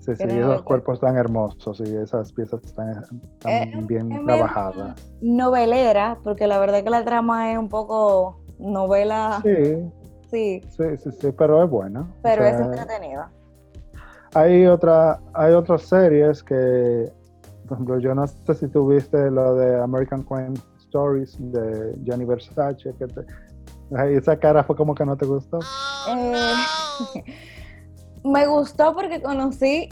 Sí, 0.00 0.16
sí, 0.16 0.22
esos 0.24 0.62
cuerpos 0.62 0.98
tan 0.98 1.14
hermosos 1.18 1.78
y 1.80 1.94
esas 1.94 2.32
piezas 2.32 2.62
tan, 2.72 3.04
tan 3.38 3.52
Eh, 3.52 3.84
bien 3.86 4.10
es 4.12 4.24
trabajadas. 4.24 5.12
Novelera, 5.20 6.18
porque 6.24 6.46
la 6.46 6.58
verdad 6.58 6.82
que 6.82 6.88
la 6.88 7.04
trama 7.04 7.52
es 7.52 7.58
un 7.58 7.68
poco 7.68 8.40
novela, 8.58 9.40
sí, 9.42 9.90
Sí, 10.30 10.62
sí, 10.70 10.84
sí, 10.96 11.10
sí, 11.10 11.32
pero 11.36 11.62
es 11.64 11.68
buena. 11.68 12.02
O 12.02 12.22
pero 12.22 12.46
es 12.46 12.58
entretenida. 12.58 13.30
Hay 14.34 14.66
otra, 14.66 15.18
hay 15.34 15.52
otras 15.54 15.82
series 15.82 16.42
que, 16.42 17.10
por 17.66 17.76
ejemplo, 17.76 17.98
yo 17.98 18.14
no 18.14 18.26
sé 18.26 18.54
si 18.54 18.68
tú 18.68 18.86
viste 18.88 19.30
lo 19.30 19.54
de 19.56 19.80
American 19.82 20.22
Crime 20.22 20.54
Stories 20.78 21.36
de 21.52 21.94
Gianni 22.04 22.24
Versace, 22.24 22.94
que 22.96 23.06
te, 23.06 23.24
esa 24.16 24.36
cara 24.38 24.62
fue 24.62 24.76
como 24.76 24.94
que 24.94 25.04
no 25.04 25.16
te 25.16 25.26
gustó. 25.26 25.58
Eh, 26.08 26.54
me 28.24 28.46
gustó 28.46 28.94
porque 28.94 29.20
conocí 29.20 29.88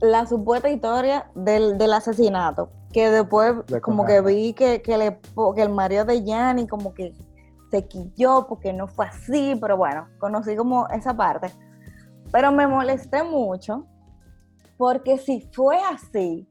la 0.00 0.26
supuesta 0.26 0.68
historia 0.68 1.30
del, 1.34 1.78
del 1.78 1.92
asesinato, 1.92 2.70
que 2.92 3.10
después 3.10 3.54
De 3.66 3.80
como 3.80 4.04
que 4.04 4.20
vi 4.20 4.52
que, 4.52 4.82
que, 4.82 4.98
le, 4.98 5.12
po- 5.12 5.54
que 5.54 5.62
el 5.62 5.70
marido 5.70 6.04
de 6.04 6.22
Gianni 6.22 6.66
como 6.66 6.92
que 6.94 7.14
se 7.70 7.86
quilló 7.86 8.46
porque 8.48 8.72
no 8.72 8.88
fue 8.88 9.06
así, 9.06 9.56
pero 9.60 9.76
bueno, 9.76 10.08
conocí 10.18 10.56
como 10.56 10.88
esa 10.88 11.14
parte. 11.14 11.48
Pero 12.32 12.52
me 12.52 12.66
molesté 12.66 13.22
mucho 13.22 13.86
porque 14.76 15.18
si 15.18 15.40
fue 15.52 15.76
así, 15.92 16.46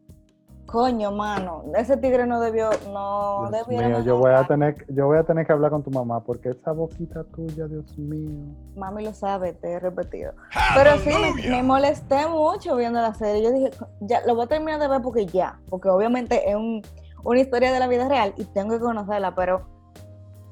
coño, 0.66 1.12
mano, 1.12 1.64
ese 1.76 1.98
tigre 1.98 2.28
no 2.28 2.40
debió, 2.40 2.70
no 2.94 3.50
Dios 3.50 3.66
debiera 3.68 3.88
mío, 3.88 4.06
yo 4.06 4.18
voy 4.18 4.32
a 4.34 4.46
tener, 4.46 4.86
yo 4.94 5.08
voy 5.08 5.18
a 5.18 5.24
tener 5.24 5.48
que 5.48 5.54
hablar 5.54 5.72
con 5.72 5.82
tu 5.82 5.90
mamá 5.90 6.20
porque 6.24 6.50
esa 6.50 6.74
boquita 6.74 7.24
tuya, 7.24 7.66
Dios 7.68 7.98
mío. 7.98 8.54
Mami 8.76 9.04
lo 9.06 9.14
sabe, 9.14 9.54
te 9.54 9.72
he 9.72 9.80
repetido. 9.80 10.34
Pero 10.76 10.98
sí, 11.00 11.10
me, 11.10 11.50
me 11.50 11.64
molesté 11.64 12.28
mucho 12.28 12.76
viendo 12.76 13.02
la 13.02 13.14
serie. 13.16 13.42
Yo 13.42 13.52
dije, 13.52 13.72
ya, 14.02 14.22
lo 14.28 14.36
voy 14.36 14.44
a 14.46 14.48
terminar 14.48 14.80
de 14.80 14.88
ver 14.90 15.02
porque 15.02 15.26
ya, 15.26 15.60
porque 15.70 15.90
obviamente 15.90 16.48
es 16.50 16.56
un- 16.56 16.82
una 17.24 17.40
historia 17.40 17.74
de 17.74 17.80
la 17.80 17.88
vida 17.88 18.08
real 18.08 18.34
y 18.38 18.44
tengo 18.46 18.72
que 18.76 18.80
conocerla, 18.80 19.34
pero... 19.34 19.62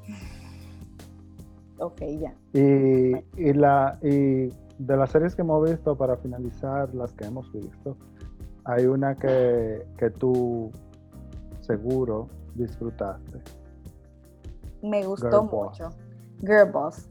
Ok, 1.79 2.01
ya. 2.19 2.33
Y, 2.53 3.23
y 3.37 3.53
la, 3.53 3.99
y 4.01 4.49
de 4.77 4.97
las 4.97 5.11
series 5.11 5.35
que 5.35 5.41
hemos 5.41 5.69
visto, 5.69 5.95
para 5.95 6.17
finalizar, 6.17 6.93
las 6.93 7.13
que 7.13 7.25
hemos 7.25 7.51
visto, 7.51 7.97
hay 8.63 8.85
una 8.85 9.15
que, 9.15 9.85
que 9.97 10.09
tú 10.09 10.71
seguro 11.61 12.27
disfrutaste. 12.55 13.41
Me 14.81 15.05
gustó 15.05 15.29
Girl 15.29 15.47
Boss. 15.49 15.79
mucho. 15.79 15.89
Girl 16.41 16.71
Boss. 16.71 17.09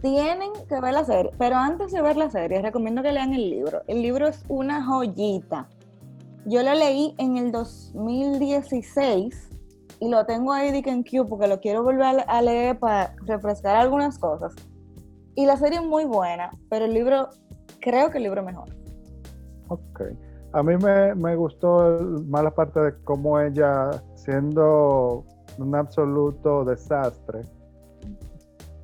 Tienen 0.00 0.52
que 0.68 0.80
ver 0.80 0.92
la 0.92 1.04
serie, 1.04 1.32
pero 1.38 1.56
antes 1.56 1.90
de 1.90 2.00
ver 2.00 2.16
la 2.16 2.30
serie, 2.30 2.62
recomiendo 2.62 3.02
que 3.02 3.10
lean 3.10 3.32
el 3.32 3.50
libro. 3.50 3.82
El 3.88 4.02
libro 4.02 4.28
es 4.28 4.44
una 4.48 4.84
joyita. 4.84 5.68
Yo 6.44 6.62
lo 6.62 6.72
leí 6.74 7.14
en 7.18 7.36
el 7.36 7.50
2016 7.50 9.48
y 9.98 10.08
lo 10.08 10.24
tengo 10.24 10.52
ahí 10.52 10.68
en 10.84 11.02
Q 11.02 11.26
porque 11.28 11.48
lo 11.48 11.58
quiero 11.58 11.82
volver 11.82 12.24
a 12.26 12.42
leer 12.42 12.78
para 12.78 13.16
refrescar 13.26 13.76
algunas 13.76 14.18
cosas. 14.18 14.54
Y 15.38 15.46
la 15.46 15.56
serie 15.56 15.78
es 15.78 15.84
muy 15.86 16.04
buena, 16.04 16.50
pero 16.68 16.86
el 16.86 16.92
libro, 16.92 17.28
creo 17.80 18.10
que 18.10 18.18
el 18.18 18.24
libro 18.24 18.40
es 18.40 18.46
mejor. 18.48 18.70
Ok. 19.68 20.00
A 20.52 20.64
mí 20.64 20.76
me, 20.76 21.14
me 21.14 21.36
gustó 21.36 21.96
el- 21.96 22.26
más 22.26 22.42
la 22.42 22.50
parte 22.50 22.80
de 22.80 23.00
cómo 23.04 23.38
ella, 23.38 24.02
siendo 24.16 25.24
un 25.58 25.76
absoluto 25.76 26.64
desastre, 26.64 27.42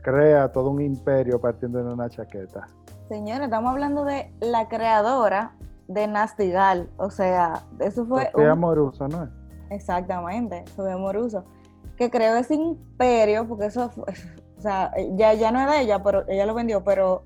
crea 0.03 0.53
todo 0.53 0.71
un 0.71 0.81
imperio 0.81 1.41
partiendo 1.41 1.83
de 1.83 1.93
una 1.93 2.09
chaqueta. 2.09 2.69
Señora, 3.09 3.47
estamos 3.47 3.73
hablando 3.73 4.05
de 4.05 4.33
la 4.41 4.69
creadora 4.69 5.57
de 5.89 6.07
Nasty 6.07 6.53
Gal. 6.53 6.89
O 6.99 7.11
sea, 7.11 7.65
eso 7.81 8.07
fue 8.07 8.31
Sofía 8.31 8.53
un 8.55 8.61
Moruso, 8.61 9.09
¿no? 9.09 9.29
Exactamente, 9.71 10.65
Sofía 10.77 10.97
Moruso, 10.99 11.43
que 11.97 12.13
creó 12.13 12.37
ese 12.37 12.55
imperio, 12.55 13.45
porque 13.49 13.67
eso, 13.67 13.91
fue- 13.91 14.05
sea, 14.65 14.93
ya, 15.17 15.35
ya 15.35 15.51
no 15.53 15.61
es 15.61 15.71
de 15.71 15.81
ella, 15.83 16.03
pero 16.03 16.25
ella 16.29 16.47
lo 16.47 16.55
vendió, 16.55 16.83
pero 16.83 17.23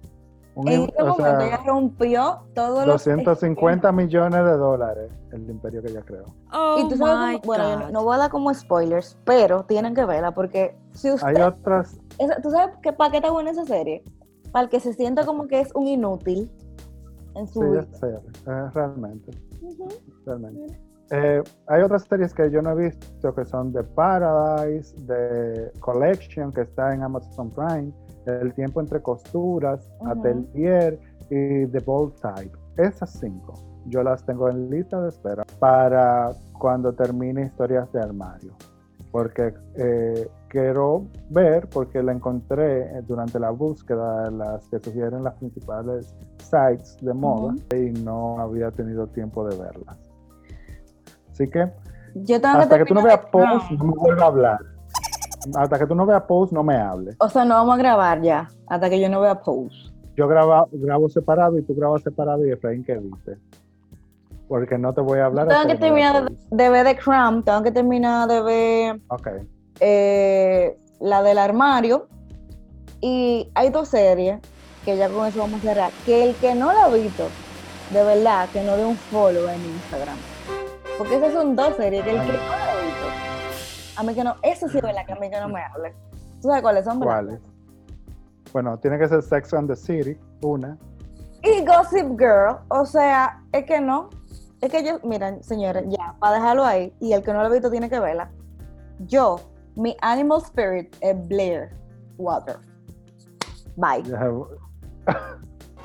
Un 0.55 0.68
en 0.68 0.83
im- 0.83 0.88
ese 0.92 1.03
momento 1.05 1.38
sea, 1.38 1.46
ella 1.46 1.61
rompió 1.64 2.38
todos 2.55 2.87
los 2.87 3.05
250 3.05 3.92
millones 3.92 4.44
de 4.44 4.57
dólares 4.57 5.11
el 5.33 5.48
imperio 5.48 5.83
que 5.83 5.90
ella 5.90 6.03
creó. 6.03 6.24
esquemas. 6.24 6.79
Y 6.85 6.88
tú 6.88 6.96
sabes, 6.96 7.40
cómo- 7.40 7.46
bueno, 7.46 7.64
yo 7.70 7.79
no, 7.79 7.90
no 7.90 8.05
voy 8.05 8.14
a 8.14 8.18
dar 8.18 8.31
como 8.31 8.53
spoilers, 8.53 9.16
pero 9.24 9.64
tienen 9.64 9.94
que 9.94 10.05
verla, 10.05 10.33
porque 10.33 10.77
si 10.92 11.11
usted, 11.11 11.27
Hay 11.37 11.40
otras, 11.42 11.96
esa- 12.18 12.40
¿tú 12.42 12.51
sabes 12.51 12.77
qué, 12.83 12.92
para 12.92 13.11
qué 13.11 13.16
está 13.18 13.31
buena 13.31 13.51
esa 13.51 13.64
serie? 13.64 14.03
Para 14.53 14.64
el 14.64 14.68
que 14.70 14.81
se 14.81 14.92
sienta 14.94 15.24
como 15.27 15.46
que 15.46 15.61
es 15.61 15.74
un 15.74 15.87
inútil 15.87 16.51
en 17.35 17.46
su 17.46 17.61
sí, 17.61 17.66
vida. 17.66 17.87
es 17.92 17.98
serio, 17.98 18.20
eh, 18.46 18.70
realmente. 18.74 19.33
Eh, 21.11 21.42
hay 21.68 21.83
otras 21.83 22.03
series 22.05 22.35
que 22.35 22.51
yo 22.51 22.61
no 22.61 22.73
he 22.73 22.88
visto 22.88 23.35
que 23.35 23.44
son 23.44 23.73
de 23.73 23.83
Paradise, 23.83 24.94
de 25.07 25.73
Collection, 25.81 26.53
que 26.53 26.62
está 26.62 26.94
en 26.94 27.03
Amazon 27.03 27.51
Prime, 27.51 27.92
El 28.27 28.53
tiempo 28.55 28.81
entre 28.81 29.01
costuras. 29.01 29.88
Atelier 30.05 30.99
y 31.31 31.66
The 31.66 31.81
Bold 31.81 32.14
Type. 32.21 32.57
Esas 32.77 33.11
cinco 33.11 33.55
yo 33.88 34.03
las 34.03 34.25
tengo 34.25 34.49
en 34.49 34.71
lista 34.71 35.01
de 35.01 35.09
espera 35.09 35.44
para 35.59 36.33
cuando 36.59 36.92
termine 36.92 37.47
Historias 37.47 37.90
de 37.92 38.01
Armario. 38.01 38.53
Porque 39.11 39.55
eh, 39.77 40.29
quiero 40.49 41.07
ver, 41.31 41.66
porque 41.68 42.03
la 42.03 42.12
encontré 42.12 43.01
durante 43.03 43.40
la 43.40 43.51
búsqueda 43.51 44.25
de 44.25 44.33
las 44.33 44.68
que 44.68 44.79
sugieren 44.79 45.25
las 45.25 45.35
principales 45.35 46.14
sites 46.38 46.99
de 47.01 47.14
moda 47.14 47.55
y 47.75 47.90
no 48.03 48.38
había 48.38 48.71
tenido 48.71 49.07
tiempo 49.07 49.49
de 49.49 49.57
verlas. 49.57 50.08
Así 51.38 51.48
que 51.48 51.70
Yo 52.14 52.40
tengo 52.40 52.59
hasta 52.59 52.79
que 52.79 52.85
tú 52.85 52.94
no 52.94 53.03
veas 53.03 53.20
de- 53.20 53.29
post, 53.29 53.70
no 53.70 53.85
me 53.85 53.92
vuelvas 53.92 54.22
a 54.22 54.27
hablar. 54.27 54.59
Hasta 55.55 55.79
que 55.79 55.87
tú 55.87 55.94
no 55.94 56.05
veas 56.05 56.22
post, 56.22 56.53
no 56.53 56.64
me 56.64 56.77
hables. 56.77 57.14
O 57.20 57.29
sea, 57.29 57.44
no 57.44 57.55
vamos 57.55 57.77
a 57.77 57.79
grabar 57.79 58.20
ya, 58.22 58.48
hasta 58.66 58.90
que 58.90 59.01
yo 59.01 59.09
no 59.09 59.20
vea 59.20 59.40
post. 59.40 59.92
Yo 60.16 60.27
graba, 60.27 60.66
grabo 60.72 61.09
separado 61.09 61.57
y 61.57 61.62
tú 61.62 61.77
grabas 61.77 62.03
separado 62.03 62.44
y 62.44 62.51
Efraín 62.51 62.83
que 62.83 62.96
dice. 62.96 63.38
Porque 64.48 64.77
no 64.79 64.92
te 64.92 65.01
voy 65.01 65.20
a 65.20 65.27
hablar. 65.27 65.46
Tengo 65.46 65.61
hasta 65.61 65.68
que 65.68 65.74
no 65.74 65.81
terminar 65.81 66.29
de, 66.51 66.68
ver 66.70 66.87
The 66.87 66.96
Crown, 66.96 67.44
tengo 67.44 67.62
que 67.62 67.70
terminar 67.70 68.29
de 68.29 68.42
ver 68.42 69.01
eh, 69.79 70.77
la 70.98 71.22
del 71.22 71.38
armario. 71.38 72.09
Y 73.01 73.48
hay 73.55 73.70
dos 73.70 73.88
series 73.88 74.40
que 74.85 74.96
ya 74.96 75.09
con 75.09 75.24
eso 75.24 75.38
vamos 75.38 75.61
a 75.61 75.62
cerrar. 75.62 75.92
Que 76.05 76.24
el 76.24 76.35
que 76.35 76.57
no 76.57 76.72
la 76.72 76.87
ha 76.87 76.88
visto, 76.88 77.29
de 77.92 78.03
verdad, 78.03 78.48
que 78.53 78.64
no 78.64 78.77
dé 78.77 78.85
un 78.85 78.96
follow 78.96 79.48
en 79.48 79.64
Instagram. 79.64 80.16
Porque 80.98 81.14
esas 81.14 81.32
son 81.32 81.54
dos 81.54 81.76
series 81.76 82.02
que 82.02 82.11
el 82.11 82.20
que 82.20 82.32
no 82.32 82.38
la 82.38 82.72
ha 82.72 82.82
visto, 82.82 83.06
a 83.96 84.02
mí 84.02 84.14
que 84.14 84.24
no, 84.24 84.34
eso 84.42 84.68
sí 84.68 84.78
es 84.78 84.82
verdad 84.82 85.06
que 85.06 85.12
a 85.12 85.16
mí 85.16 85.30
que 85.30 85.40
no 85.40 85.48
me 85.48 85.62
hable. 85.62 85.94
¿Tú 86.42 86.48
sabes 86.48 86.62
cuáles 86.62 86.84
son? 86.84 86.98
¿Cuáles? 86.98 87.40
Bueno, 88.52 88.76
tiene 88.78 88.98
que 88.98 89.08
ser 89.08 89.22
Sex 89.22 89.54
and 89.54 89.68
the 89.68 89.76
City, 89.76 90.18
una. 90.42 90.76
Y 91.42 91.64
Gossip 91.64 92.18
Girl, 92.18 92.58
o 92.68 92.84
sea, 92.84 93.40
es 93.52 93.64
que 93.64 93.80
no. 93.80 94.11
Es 94.61 94.72
que 94.72 94.84
yo, 94.84 94.98
miren, 95.04 95.40
señores, 95.42 95.84
ya, 95.88 96.16
para 96.18 96.34
dejarlo 96.34 96.64
ahí, 96.64 96.92
y 96.98 97.12
el 97.12 97.22
que 97.22 97.32
no 97.32 97.42
lo 97.42 97.46
ha 97.46 97.50
visto 97.50 97.70
tiene 97.70 97.88
que 97.88 98.00
verla. 98.00 98.30
Yo, 99.06 99.38
mi 99.76 99.96
animal 100.00 100.42
spirit 100.42 100.96
es 101.00 101.16
Blair 101.28 101.70
Water. 102.16 102.56
Bye. 103.76 104.04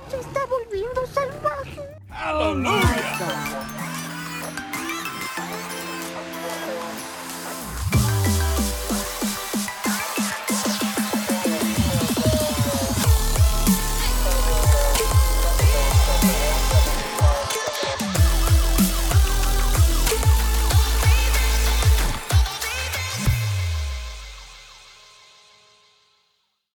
Se 0.10 0.20
está 0.20 0.40
volviendo 0.50 1.06
salvaje. 1.06 1.82